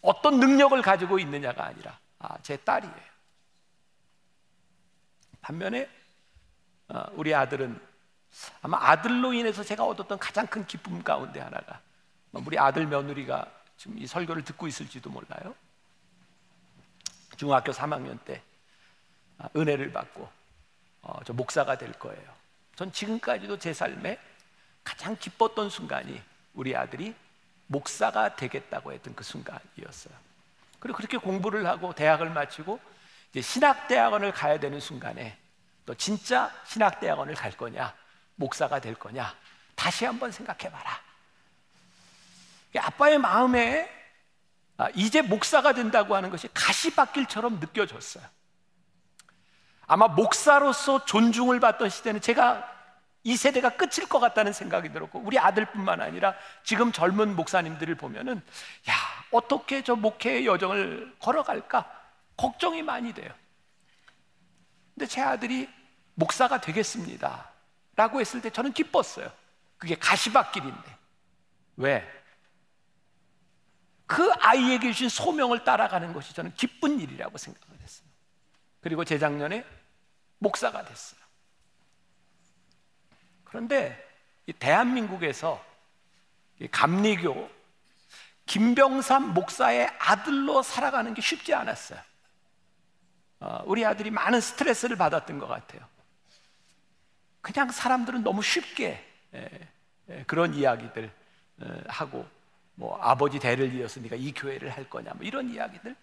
어떤 0.00 0.38
능력을 0.38 0.80
가지고 0.82 1.18
있느냐가 1.18 1.64
아니라 1.64 1.98
아, 2.18 2.36
제 2.42 2.56
딸이에요. 2.56 3.08
반면에 5.40 5.88
어, 6.88 7.04
우리 7.12 7.34
아들은 7.34 7.87
아마 8.62 8.78
아들로 8.80 9.32
인해서 9.32 9.62
제가 9.62 9.84
얻었던 9.84 10.18
가장 10.18 10.46
큰 10.46 10.66
기쁨 10.66 11.02
가운데 11.02 11.40
하나가 11.40 11.80
우리 12.32 12.58
아들 12.58 12.86
며느리가 12.86 13.50
지금 13.76 13.98
이 13.98 14.06
설교를 14.06 14.44
듣고 14.44 14.66
있을지도 14.66 15.10
몰라요. 15.10 15.54
중학교 17.36 17.72
3학년 17.72 18.18
때 18.24 18.42
아, 19.38 19.48
은혜를 19.54 19.92
받고 19.92 20.28
어, 21.02 21.20
저 21.24 21.32
목사가 21.32 21.78
될 21.78 21.92
거예요. 21.92 22.38
전 22.74 22.92
지금까지도 22.92 23.58
제 23.58 23.72
삶에 23.72 24.18
가장 24.84 25.16
기뻤던 25.16 25.70
순간이 25.70 26.20
우리 26.54 26.74
아들이 26.76 27.14
목사가 27.66 28.34
되겠다고 28.34 28.92
했던 28.92 29.14
그 29.14 29.22
순간이었어요. 29.22 30.14
그리고 30.80 30.96
그렇게 30.96 31.16
공부를 31.16 31.66
하고 31.66 31.92
대학을 31.92 32.30
마치고 32.30 32.80
이제 33.30 33.40
신학대학원을 33.40 34.32
가야 34.32 34.58
되는 34.58 34.80
순간에 34.80 35.36
또 35.86 35.94
진짜 35.94 36.52
신학대학원을 36.66 37.34
갈 37.34 37.56
거냐, 37.56 37.94
목사가 38.38 38.80
될 38.80 38.94
거냐, 38.94 39.34
다시 39.74 40.04
한번 40.04 40.32
생각해 40.32 40.70
봐라. 40.70 41.00
아빠의 42.78 43.18
마음에 43.18 43.90
아, 44.76 44.88
이제 44.94 45.22
목사가 45.22 45.72
된다고 45.72 46.14
하는 46.14 46.30
것이 46.30 46.48
가시밭길처럼 46.54 47.58
느껴졌어요. 47.58 48.24
아마 49.88 50.06
목사로서 50.06 51.04
존중을 51.04 51.58
받던 51.58 51.88
시대는 51.88 52.20
제가 52.20 52.76
이 53.24 53.36
세대가 53.36 53.70
끝일 53.70 54.08
것 54.08 54.20
같다는 54.20 54.52
생각이 54.52 54.92
들었고 54.92 55.18
우리 55.18 55.38
아들뿐만 55.38 56.00
아니라 56.00 56.34
지금 56.62 56.92
젊은 56.92 57.34
목사님들을 57.34 57.96
보면은 57.96 58.36
야 58.88 58.94
어떻게 59.32 59.82
저 59.82 59.96
목회의 59.96 60.46
여정을 60.46 61.16
걸어갈까 61.18 61.90
걱정이 62.36 62.82
많이 62.82 63.12
돼요. 63.12 63.32
근데 64.94 65.06
제 65.06 65.20
아들이 65.20 65.68
목사가 66.14 66.60
되겠습니다. 66.60 67.50
라고 67.98 68.20
했을 68.20 68.40
때 68.40 68.48
저는 68.48 68.72
기뻤어요. 68.72 69.28
그게 69.76 69.96
가시밭길인데. 69.96 70.96
왜? 71.78 72.08
그 74.06 74.30
아이에게 74.38 74.92
주신 74.92 75.08
소명을 75.08 75.64
따라가는 75.64 76.12
것이 76.12 76.32
저는 76.32 76.54
기쁜 76.54 77.00
일이라고 77.00 77.36
생각을 77.36 77.76
했어요. 77.80 78.08
그리고 78.80 79.04
재작년에 79.04 79.66
목사가 80.38 80.84
됐어요. 80.84 81.20
그런데 83.42 84.00
대한민국에서 84.60 85.60
감리교 86.70 87.50
김병삼 88.46 89.34
목사의 89.34 89.88
아들로 89.98 90.62
살아가는 90.62 91.12
게 91.14 91.20
쉽지 91.20 91.52
않았어요. 91.52 92.00
어, 93.40 93.62
우리 93.66 93.84
아들이 93.84 94.12
많은 94.12 94.40
스트레스를 94.40 94.96
받았던 94.96 95.40
것 95.40 95.48
같아요. 95.48 95.97
그냥 97.52 97.70
사람들은 97.70 98.22
너무 98.22 98.42
쉽게 98.42 99.02
그런 100.26 100.52
이야기들 100.52 101.10
어, 101.60 101.80
하고 101.88 102.26
뭐 102.74 102.98
아버지 103.00 103.38
대를 103.38 103.72
네가 103.72 104.16
이 104.16 104.32
교회를 104.32 104.68
할 104.68 104.88
거냐 104.88 105.12
뭐 105.14 105.26
이런 105.26 105.48
이야기들 105.48 105.96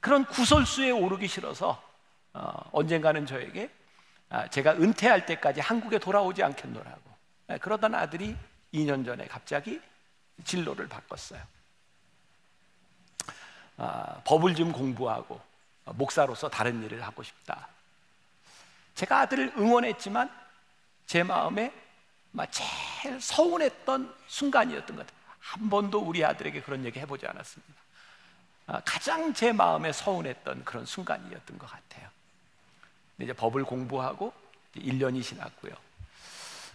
그런 0.00 0.24
구설수에 0.24 0.90
오르기 0.90 1.28
싫어서 1.28 1.82
어, 2.32 2.70
언젠가는 2.72 3.26
저에게 3.26 3.70
아, 4.30 4.48
제가 4.48 4.72
은퇴할 4.72 5.26
때까지 5.26 5.60
한국에 5.60 5.98
돌아오지 5.98 6.42
않겠노라고 6.42 7.02
네, 7.48 7.58
그러던 7.58 7.94
아들이 7.94 8.34
2년 8.72 9.04
전에 9.04 9.26
갑자기 9.26 9.80
진로를 10.44 10.88
바꿨어요. 10.88 11.42
아, 13.76 14.22
법을 14.24 14.54
좀 14.54 14.72
공부하고 14.72 15.40
어, 15.84 15.92
목사로서 15.92 16.48
다른 16.48 16.82
일을 16.82 17.02
하고 17.02 17.22
싶다. 17.22 17.68
제가 18.98 19.20
아들을 19.20 19.52
응원했지만 19.56 20.28
제 21.06 21.22
마음에 21.22 21.72
제일 22.50 23.20
서운했던 23.20 24.12
순간이었던 24.26 24.96
것 24.96 25.06
같아요. 25.06 25.18
한 25.38 25.70
번도 25.70 26.00
우리 26.00 26.24
아들에게 26.24 26.60
그런 26.62 26.84
얘기 26.84 26.98
해보지 26.98 27.24
않았습니다. 27.24 27.74
아, 28.66 28.82
가장 28.84 29.32
제 29.32 29.52
마음에 29.52 29.92
서운했던 29.92 30.64
그런 30.64 30.84
순간이었던 30.84 31.58
것 31.58 31.70
같아요. 31.70 32.08
이제 33.20 33.32
법을 33.32 33.64
공부하고 33.64 34.32
1년이 34.74 35.22
지났고요. 35.22 35.72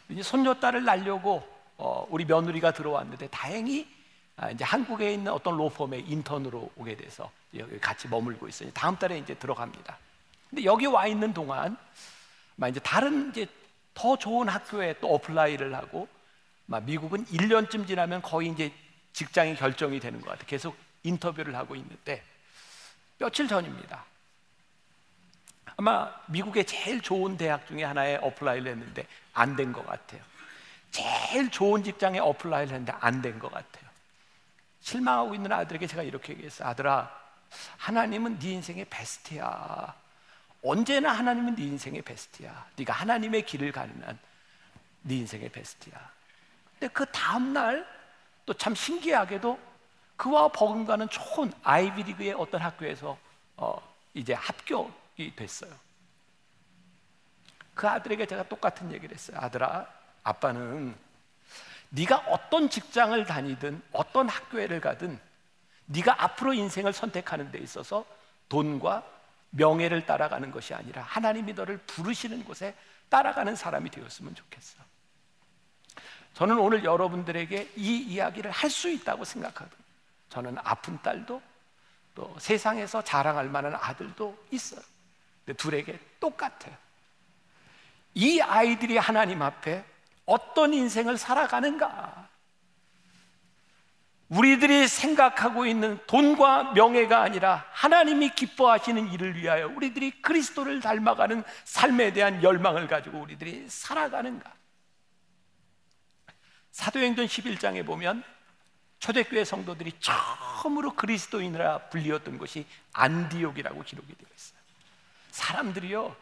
이제 0.08 0.24
손녀 0.24 0.54
딸을 0.54 0.86
낳으려고 0.86 1.46
어, 1.76 2.08
우리 2.10 2.24
며느리가 2.24 2.72
들어왔는데 2.72 3.28
다행히 3.28 3.86
아, 4.38 4.50
이제 4.50 4.64
한국에 4.64 5.14
있는 5.14 5.30
어떤 5.34 5.58
로펌에 5.58 6.00
인턴으로 6.00 6.72
오게 6.78 6.96
돼서 6.96 7.30
여기 7.58 7.78
같이 7.80 8.08
머물고 8.08 8.48
있어요. 8.48 8.72
다음 8.72 8.96
달에 8.96 9.18
이제 9.18 9.36
들어갑니다. 9.36 9.98
근데 10.50 10.64
여기 10.64 10.86
와 10.86 11.06
있는 11.06 11.34
동안 11.34 11.78
이제 12.70 12.80
다른 12.80 13.30
이제 13.30 13.48
더 13.94 14.18
좋은 14.18 14.48
학교에 14.50 14.96
또 15.00 15.14
apply를 15.16 15.74
하고 15.76 16.08
미국은 16.66 17.26
1년쯤 17.26 17.88
지나면 17.88 18.22
거의 18.22 18.50
이제 18.50 18.72
직장이 19.14 19.56
결정이 19.56 20.00
되는 20.00 20.22
것 20.22 20.30
같아요. 20.32 20.46
계속 20.48 20.76
인터뷰를 21.04 21.56
하고 21.56 21.76
있는데 21.76 22.24
며칠 23.20 23.48
전입니다. 23.48 24.06
아마 25.78 26.12
미국의 26.28 26.66
제일 26.66 27.02
좋은 27.02 27.38
대학 27.38 27.68
중에 27.68 27.84
하나에 27.84 28.16
apply를 28.18 28.72
했는데 28.72 29.08
안 29.34 29.56
된 29.56 29.74
것 29.74 29.86
같아요. 29.86 30.22
제일 30.92 31.50
좋은 31.50 31.84
직장에 31.84 32.20
apply를 32.20 32.74
했는데 32.74 32.94
안 33.00 33.22
된 33.22 33.40
것 33.40 33.52
같아요. 33.52 33.84
실망하고 34.82 35.34
있는 35.36 35.52
아들에게 35.52 35.88
제가 35.88 36.04
이렇게 36.04 36.34
얘기했어요. 36.34 36.68
아들아, 36.70 37.10
하나님은 37.78 38.40
네 38.40 38.52
인생의 38.52 38.86
베스트야. 38.90 39.96
언제나 40.64 41.12
하나님은 41.12 41.56
네 41.56 41.64
인생의 41.64 42.02
베스트야. 42.02 42.68
네가 42.78 42.94
하나님의 42.94 43.46
길을 43.46 43.72
가는 43.72 43.94
한네 44.02 44.18
인생의 45.16 45.50
베스트야. 45.50 46.12
근데 46.80 46.92
그 46.94 47.06
다음 47.08 47.54
날 47.54 47.94
또 48.46 48.54
참 48.54 48.76
신기하게도 48.76 49.58
그와 50.18 50.50
버금가는 50.50 51.08
좋은 51.10 51.52
아이비리그의 51.64 52.34
어떤 52.34 52.62
학교에서 52.62 53.18
어, 53.58 53.82
이제 54.14 54.34
합격이 54.34 55.36
됐어요. 55.36 55.72
그 57.74 57.88
아들에게 57.88 58.26
제가 58.26 58.48
똑같은 58.48 58.92
얘기를 58.92 59.16
했어요. 59.16 59.38
아들아, 59.40 59.88
아빠는 60.24 60.96
네가 61.90 62.18
어떤 62.28 62.70
직장을 62.70 63.26
다니든 63.26 63.82
어떤 63.92 64.28
학교를 64.30 64.82
가든 64.82 65.20
네가 65.86 66.22
앞으로 66.24 66.54
인생을 66.54 66.94
선택하는 66.94 67.52
데 67.52 67.60
있어서 67.60 68.06
돈과 68.50 69.04
명예를 69.56 70.06
따라가는 70.06 70.52
것이 70.52 70.74
아니라 70.74 71.04
하나님이 71.04 71.54
너를 71.54 71.78
부르시는 71.86 72.44
곳에 72.44 72.76
따라가는 73.10 73.56
사람이 73.56 73.90
되었으면 73.92 74.34
좋겠어. 74.36 74.80
저는 76.34 76.58
오늘 76.58 76.84
여러분들에게 76.84 77.74
이 77.76 77.98
이야기를 77.98 78.50
할 78.50 78.70
수 78.70 78.90
있다고 78.90 79.24
생각하거든요. 79.24 79.84
저는 80.30 80.58
아픈 80.64 81.00
딸도 81.02 81.42
또 82.16 82.36
세상에서 82.40 83.04
자랑할 83.04 83.48
만한 83.50 83.76
아들도 83.76 84.36
있어요. 84.50 84.82
근데 85.46 85.56
둘에게 85.58 86.00
똑같아요. 86.20 86.76
이 88.16 88.42
아이들이 88.42 88.98
하나님 88.98 89.42
앞에 89.44 89.84
어떤 90.26 90.74
인생을 90.74 91.18
살아가는가? 91.18 92.30
우리들이 94.34 94.88
생각하고 94.88 95.66
있는 95.68 96.00
돈과 96.08 96.74
명예가 96.74 97.22
아니라 97.22 97.66
하나님이 97.72 98.34
기뻐하시는 98.34 99.12
일을 99.14 99.36
위하여 99.36 99.68
우리들이 99.68 100.22
그리스도를 100.22 100.80
닮아가는 100.82 101.44
삶에 101.66 102.14
대한 102.14 102.42
열망을 102.42 102.88
가지고 102.88 103.20
우리들이 103.20 103.66
살아가는가? 103.70 104.52
사도행전 106.72 107.28
11장에 107.28 107.86
보면 107.86 108.24
초대교회 108.98 109.46
성도들이 109.46 109.94
처음으로 110.00 110.96
그리스도인이라 110.96 111.90
불리었던 111.90 112.40
것이 112.40 112.66
안디옥이라고 112.94 113.84
기록이 113.84 114.16
되어 114.16 114.28
있어요. 114.36 114.60
사람들이요 115.30 116.16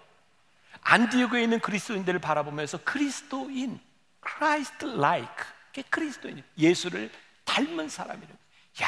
안디옥에 0.82 1.44
있는 1.44 1.60
그리스도인들을 1.60 2.20
바라보면서 2.20 2.80
그리스도인, 2.84 3.80
Christ 4.26 4.86
like, 4.86 5.86
그리스도인, 5.90 6.44
예수를 6.58 7.10
닮은 7.52 7.90
사람이라고. 7.90 8.40
야, 8.82 8.88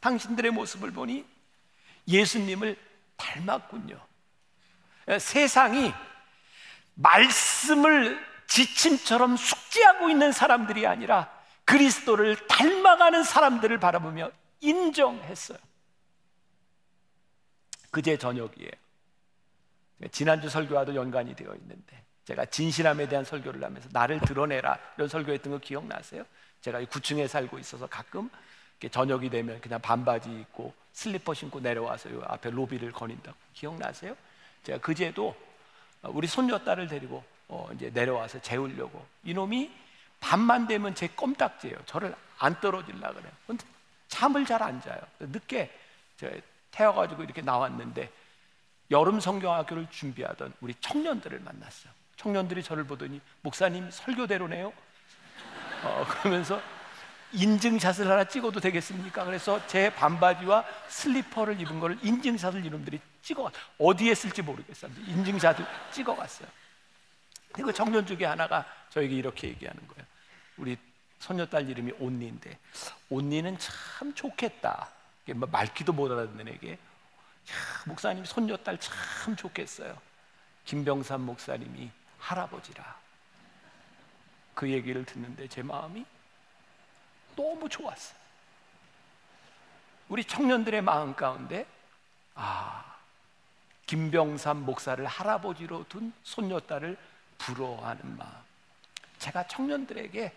당신들의 0.00 0.50
모습을 0.50 0.90
보니 0.90 1.24
예수님을 2.08 2.76
닮았군요. 3.16 4.00
세상이 5.20 5.94
말씀을 6.94 8.24
지침처럼 8.48 9.36
숙지하고 9.36 10.10
있는 10.10 10.32
사람들이 10.32 10.86
아니라 10.86 11.30
그리스도를 11.64 12.36
닮아가는 12.48 13.22
사람들을 13.22 13.78
바라보며 13.78 14.30
인정했어요. 14.60 15.58
그제 17.90 18.18
저녁이에요. 18.18 18.70
지난주 20.10 20.48
설교와도 20.48 20.94
연관이 20.94 21.34
되어 21.34 21.54
있는데 21.54 22.04
제가 22.24 22.46
진실함에 22.46 23.08
대한 23.08 23.24
설교를 23.24 23.62
하면서 23.62 23.88
나를 23.92 24.20
드러내라 24.20 24.78
이런 24.96 25.08
설교했던 25.08 25.52
거 25.52 25.58
기억나세요? 25.58 26.24
제가 26.66 26.80
9층에 26.82 27.28
살고 27.28 27.60
있어서 27.60 27.86
가끔 27.86 28.28
저녁이 28.90 29.30
되면 29.30 29.60
그냥 29.60 29.80
반바지 29.80 30.28
입고 30.28 30.74
슬리퍼 30.92 31.32
신고 31.32 31.60
내려와서 31.60 32.10
요 32.12 32.22
앞에 32.26 32.50
로비를 32.50 32.90
거닌다고 32.90 33.36
기억나세요? 33.54 34.16
제가 34.64 34.78
그제도 34.80 35.34
우리 36.02 36.26
손녀 36.26 36.58
딸을 36.58 36.88
데리고 36.88 37.22
어 37.48 37.68
이제 37.74 37.90
내려와서 37.90 38.40
재우려고 38.42 39.06
이놈이 39.22 39.70
밤만 40.18 40.66
되면 40.66 40.94
제 40.94 41.06
껌딱지예요. 41.06 41.76
저를 41.86 42.14
안 42.38 42.58
떨어질라 42.60 43.12
그래요. 43.12 43.32
근데 43.46 43.64
잠을 44.08 44.44
잘 44.44 44.60
안 44.60 44.80
자요. 44.80 45.00
늦게 45.20 45.70
태워가지고 46.72 47.22
이렇게 47.22 47.42
나왔는데 47.42 48.10
여름 48.90 49.20
성경학교를 49.20 49.86
준비하던 49.90 50.52
우리 50.60 50.74
청년들을 50.80 51.38
만났어요. 51.40 51.92
청년들이 52.16 52.64
저를 52.64 52.84
보더니 52.84 53.20
목사님 53.42 53.88
설교대로네요. 53.90 54.72
어, 55.84 56.04
그러면서 56.22 56.60
인증샷을 57.32 58.08
하나 58.08 58.24
찍어도 58.24 58.60
되겠습니까? 58.60 59.24
그래서 59.24 59.64
제 59.66 59.90
반바지와 59.90 60.64
슬리퍼를 60.88 61.60
입은 61.60 61.80
거를 61.80 61.98
인증샷을 62.02 62.64
이놈들이 62.64 63.00
찍어 63.22 63.50
어디에 63.78 64.14
쓸지 64.14 64.42
모르겠어요. 64.42 64.90
인증샷을 65.06 65.66
찍어갔어요. 65.92 66.48
그리고 67.52 67.72
청년 67.72 68.06
중에 68.06 68.24
하나가 68.24 68.64
저에게 68.90 69.14
이렇게 69.14 69.48
얘기하는 69.48 69.86
거예요. 69.88 70.06
우리 70.56 70.76
손녀딸 71.18 71.68
이름이 71.68 71.92
온니인데 71.98 72.58
온니는 73.10 73.58
참 73.58 74.14
좋겠다. 74.14 74.88
뭐 75.34 75.48
말기도 75.50 75.92
못 75.92 76.10
알아듣는 76.12 76.48
애게 76.48 76.78
목사님 77.86 78.24
손녀딸 78.24 78.78
참 78.78 79.34
좋겠어요. 79.34 79.96
김병삼 80.64 81.22
목사님이 81.22 81.90
할아버지라. 82.18 83.05
그 84.56 84.70
얘기를 84.70 85.04
듣는데 85.04 85.46
제 85.48 85.62
마음이 85.62 86.04
너무 87.36 87.68
좋았어요. 87.68 88.18
우리 90.08 90.24
청년들의 90.24 90.80
마음 90.80 91.14
가운데 91.14 91.66
아 92.34 92.96
김병삼 93.84 94.64
목사를 94.64 95.04
할아버지로 95.04 95.84
둔 95.90 96.10
손녀딸을 96.22 96.96
부러워하는 97.36 98.16
마음. 98.16 98.32
제가 99.18 99.46
청년들에게 99.46 100.32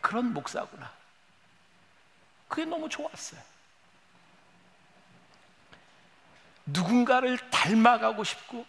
그런 0.00 0.32
목사구나. 0.32 0.92
그게 2.46 2.64
너무 2.66 2.88
좋았어요. 2.88 3.40
누군가를 6.66 7.36
닮아가고 7.50 8.22
싶고 8.22 8.64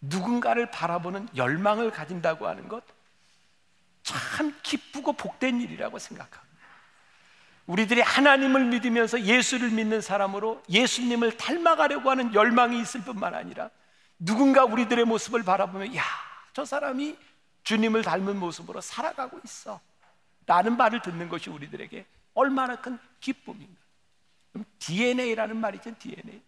누군가를 0.00 0.72
바라보는 0.72 1.28
열망을 1.36 1.92
가진다고 1.92 2.48
하는 2.48 2.66
것 2.66 2.82
참 4.02 4.54
기쁘고 4.62 5.12
복된 5.12 5.60
일이라고 5.60 5.98
생각합니다. 5.98 6.52
우리들이 7.66 8.00
하나님을 8.00 8.64
믿으면서 8.66 9.22
예수를 9.22 9.70
믿는 9.70 10.00
사람으로 10.00 10.62
예수님을 10.68 11.36
닮아가려고 11.36 12.10
하는 12.10 12.34
열망이 12.34 12.80
있을 12.80 13.02
뿐만 13.02 13.34
아니라 13.34 13.70
누군가 14.18 14.64
우리들의 14.64 15.04
모습을 15.04 15.42
바라보면 15.42 15.94
야, 15.96 16.02
저 16.52 16.64
사람이 16.64 17.16
주님을 17.64 18.02
닮은 18.02 18.38
모습으로 18.38 18.80
살아가고 18.80 19.40
있어. 19.44 19.80
라는 20.46 20.76
말을 20.76 21.02
듣는 21.02 21.28
것이 21.28 21.50
우리들에게 21.50 22.04
얼마나 22.34 22.76
큰 22.76 22.98
기쁨인가. 23.20 23.80
그럼 24.52 24.64
DNA라는 24.80 25.56
말이죠, 25.56 25.94
DNA. 25.98 26.42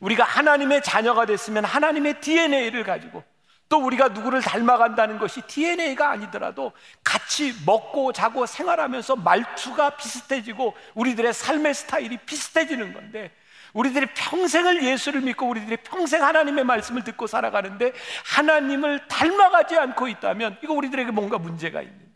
우리가 0.00 0.24
하나님의 0.24 0.82
자녀가 0.82 1.26
됐으면 1.26 1.64
하나님의 1.64 2.20
DNA를 2.20 2.84
가지고 2.84 3.24
또 3.68 3.84
우리가 3.84 4.08
누구를 4.08 4.40
닮아간다는 4.40 5.18
것이 5.18 5.42
DNA가 5.42 6.10
아니더라도 6.10 6.72
같이 7.04 7.54
먹고 7.66 8.12
자고 8.12 8.46
생활하면서 8.46 9.16
말투가 9.16 9.90
비슷해지고 9.96 10.74
우리들의 10.94 11.32
삶의 11.34 11.74
스타일이 11.74 12.16
비슷해지는 12.18 12.94
건데 12.94 13.30
우리들이 13.74 14.06
평생을 14.14 14.82
예수를 14.82 15.20
믿고 15.20 15.46
우리들이 15.46 15.76
평생 15.84 16.24
하나님의 16.24 16.64
말씀을 16.64 17.04
듣고 17.04 17.26
살아가는데 17.26 17.92
하나님을 18.24 19.06
닮아가지 19.08 19.76
않고 19.76 20.08
있다면 20.08 20.58
이거 20.62 20.72
우리들에게 20.72 21.10
뭔가 21.10 21.36
문제가 21.36 21.82
있는 21.82 22.08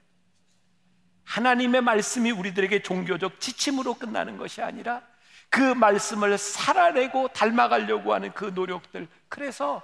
하나님의 1.24 1.82
말씀이 1.82 2.30
우리들에게 2.30 2.82
종교적 2.82 3.40
지침으로 3.40 3.94
끝나는 3.94 4.38
것이 4.38 4.62
아니라 4.62 5.02
그 5.50 5.60
말씀을 5.60 6.38
살아내고 6.38 7.28
닮아가려고 7.28 8.14
하는 8.14 8.32
그 8.32 8.52
노력들. 8.54 9.06
그래서 9.28 9.82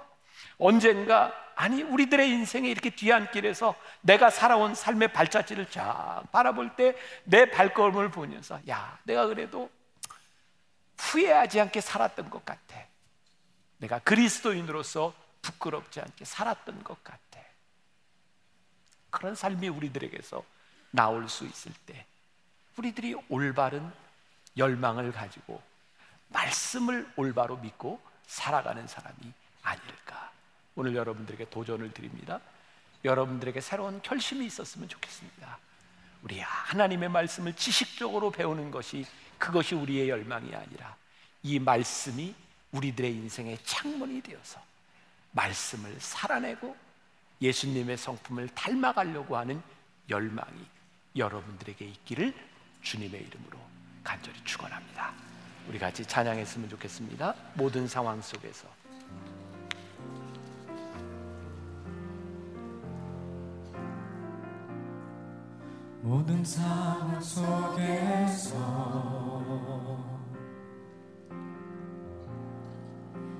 언젠가 0.59 1.33
아니 1.55 1.81
우리들의 1.83 2.29
인생에 2.29 2.69
이렇게 2.69 2.89
뒤안길에서 2.89 3.75
내가 4.01 4.29
살아온 4.29 4.75
삶의 4.75 5.11
발자취를 5.11 5.69
쫙 5.71 6.23
바라볼 6.31 6.75
때 6.75 6.95
내 7.23 7.49
발걸음을 7.49 8.11
보면서 8.11 8.59
야 8.69 8.97
내가 9.03 9.25
그래도 9.27 9.69
후회하지 10.97 11.59
않게 11.61 11.81
살았던 11.81 12.29
것 12.29 12.45
같아. 12.45 12.85
내가 13.77 13.99
그리스도인으로서 13.99 15.13
부끄럽지 15.41 16.01
않게 16.01 16.25
살았던 16.25 16.83
것 16.83 17.03
같아. 17.03 17.19
그런 19.09 19.35
삶이 19.35 19.67
우리들에게서 19.69 20.43
나올 20.91 21.27
수 21.29 21.45
있을 21.45 21.73
때 21.85 22.05
우리들이 22.77 23.15
올바른 23.29 23.91
열망을 24.57 25.11
가지고 25.11 25.61
말씀을 26.29 27.11
올바로 27.15 27.57
믿고 27.57 27.99
살아가는 28.27 28.85
사람이 28.87 29.33
아닐까. 29.63 30.31
오늘 30.75 30.95
여러분들에게 30.95 31.49
도전을 31.49 31.91
드립니다. 31.91 32.39
여러분들에게 33.03 33.61
새로운 33.61 34.01
결심이 34.01 34.45
있었으면 34.45 34.87
좋겠습니다. 34.89 35.57
우리 36.21 36.39
하나님의 36.39 37.09
말씀을 37.09 37.53
지식적으로 37.53 38.31
배우는 38.31 38.71
것이 38.71 39.05
그것이 39.37 39.75
우리의 39.75 40.09
열망이 40.09 40.53
아니라 40.53 40.95
이 41.43 41.59
말씀이 41.59 42.35
우리들의 42.71 43.11
인생의 43.11 43.59
창문이 43.63 44.21
되어서 44.21 44.61
말씀을 45.31 45.95
살아내고 45.99 46.75
예수님의 47.41 47.97
성품을 47.97 48.49
닮아가려고 48.49 49.37
하는 49.37 49.61
열망이 50.09 50.65
여러분들에게 51.15 51.85
있기를 51.85 52.33
주님의 52.81 53.21
이름으로 53.21 53.59
간절히 54.03 54.43
축원합니다. 54.43 55.13
우리 55.67 55.79
같이 55.79 56.05
찬양했으면 56.05 56.69
좋겠습니다. 56.69 57.35
모든 57.53 57.87
상황 57.87 58.21
속에서. 58.21 58.67
모든 66.01 66.43
상황 66.45 67.19
속에서 67.19 68.55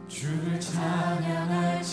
주를 0.07 0.60
찬양할지라. 0.60 1.89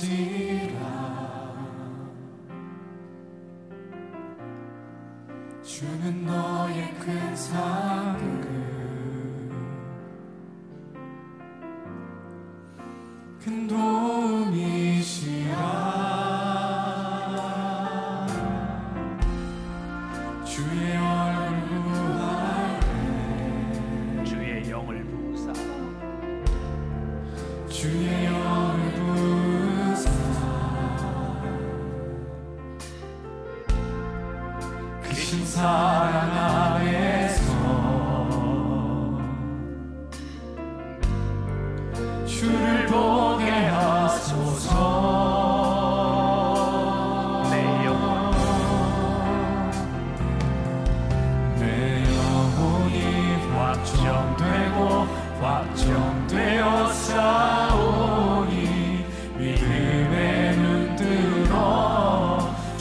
주는 5.63 6.25
너의 6.25 6.95
큰 6.95 7.37
상급 7.37 8.56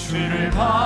주를 0.08 0.52
바 0.52 0.85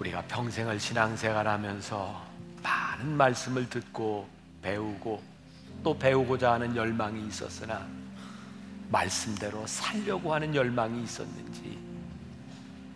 우리가 0.00 0.22
평생을 0.22 0.80
신앙생활하면서 0.80 2.26
많은 2.62 3.16
말씀을 3.18 3.68
듣고 3.68 4.26
배우고 4.62 5.22
또 5.84 5.98
배우고자 5.98 6.52
하는 6.52 6.74
열망이 6.74 7.26
있었으나 7.26 7.86
말씀대로 8.88 9.66
살려고 9.66 10.32
하는 10.34 10.54
열망이 10.54 11.02
있었는지 11.02 11.78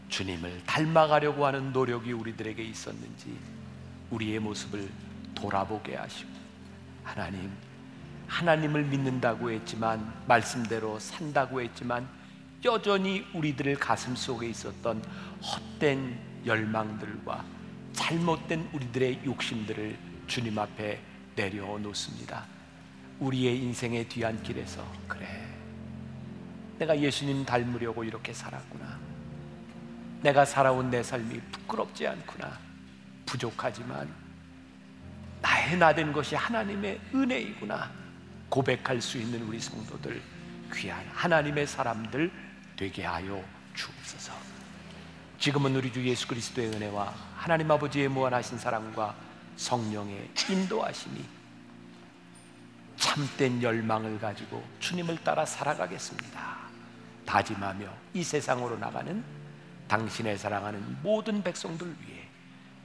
주님을 0.08 0.64
닮아가려고 0.64 1.44
하는 1.44 1.72
노력이 1.72 2.12
우리들에게 2.12 2.62
있었는지 2.62 3.38
우리의 4.10 4.38
모습을 4.38 4.88
돌아보게 5.34 5.96
하시고 5.96 6.30
하나님 7.02 7.50
하나님을 8.28 8.82
믿는다고 8.84 9.50
했지만 9.50 10.14
말씀대로 10.26 10.98
산다고 10.98 11.60
했지만 11.60 12.08
여전히 12.64 13.26
우리들의 13.34 13.74
가슴 13.76 14.16
속에 14.16 14.48
있었던 14.48 15.04
헛된 15.42 16.33
열망들과 16.46 17.44
잘못된 17.92 18.68
우리들의 18.72 19.20
욕심들을 19.24 19.96
주님 20.26 20.58
앞에 20.58 21.00
내려놓습니다. 21.36 22.44
우리의 23.20 23.58
인생의 23.60 24.08
뒤안길에서 24.08 24.84
그래. 25.06 25.46
내가 26.78 26.98
예수님 26.98 27.44
닮으려고 27.44 28.04
이렇게 28.04 28.32
살았구나. 28.32 28.98
내가 30.22 30.44
살아온 30.44 30.90
내 30.90 31.02
삶이 31.02 31.40
부끄럽지 31.52 32.06
않구나. 32.06 32.58
부족하지만 33.26 34.08
나의 35.40 35.76
나된 35.76 36.12
것이 36.12 36.34
하나님의 36.34 37.00
은혜이구나. 37.14 37.90
고백할 38.48 39.00
수 39.00 39.18
있는 39.18 39.42
우리 39.42 39.60
성도들 39.60 40.22
귀한 40.74 41.06
하나님의 41.12 41.66
사람들 41.66 42.30
되게 42.76 43.04
하여 43.04 43.44
주옵소서. 43.74 44.23
지금은 45.44 45.76
우리 45.76 45.92
주 45.92 46.02
예수 46.08 46.26
그리스도의 46.26 46.68
은혜와 46.68 47.12
하나님 47.36 47.70
아버지의 47.70 48.08
무한하신 48.08 48.56
사랑과 48.56 49.14
성령의 49.56 50.30
인도하심이 50.48 51.22
참된 52.96 53.62
열망을 53.62 54.18
가지고 54.18 54.66
주님을 54.80 55.22
따라 55.22 55.44
살아가겠습니다. 55.44 56.56
다짐하며 57.26 57.86
이 58.14 58.24
세상으로 58.24 58.78
나가는 58.78 59.22
당신의 59.86 60.38
사랑하는 60.38 61.02
모든 61.02 61.42
백성들 61.42 61.94
위해 62.00 62.26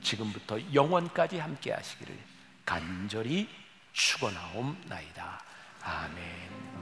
지금부터 0.02 0.60
영원까지 0.74 1.40
함께 1.40 1.72
하시기를 1.72 2.14
간절히 2.66 3.48
축원하옵나이다. 3.94 5.42
아멘. 5.82 6.79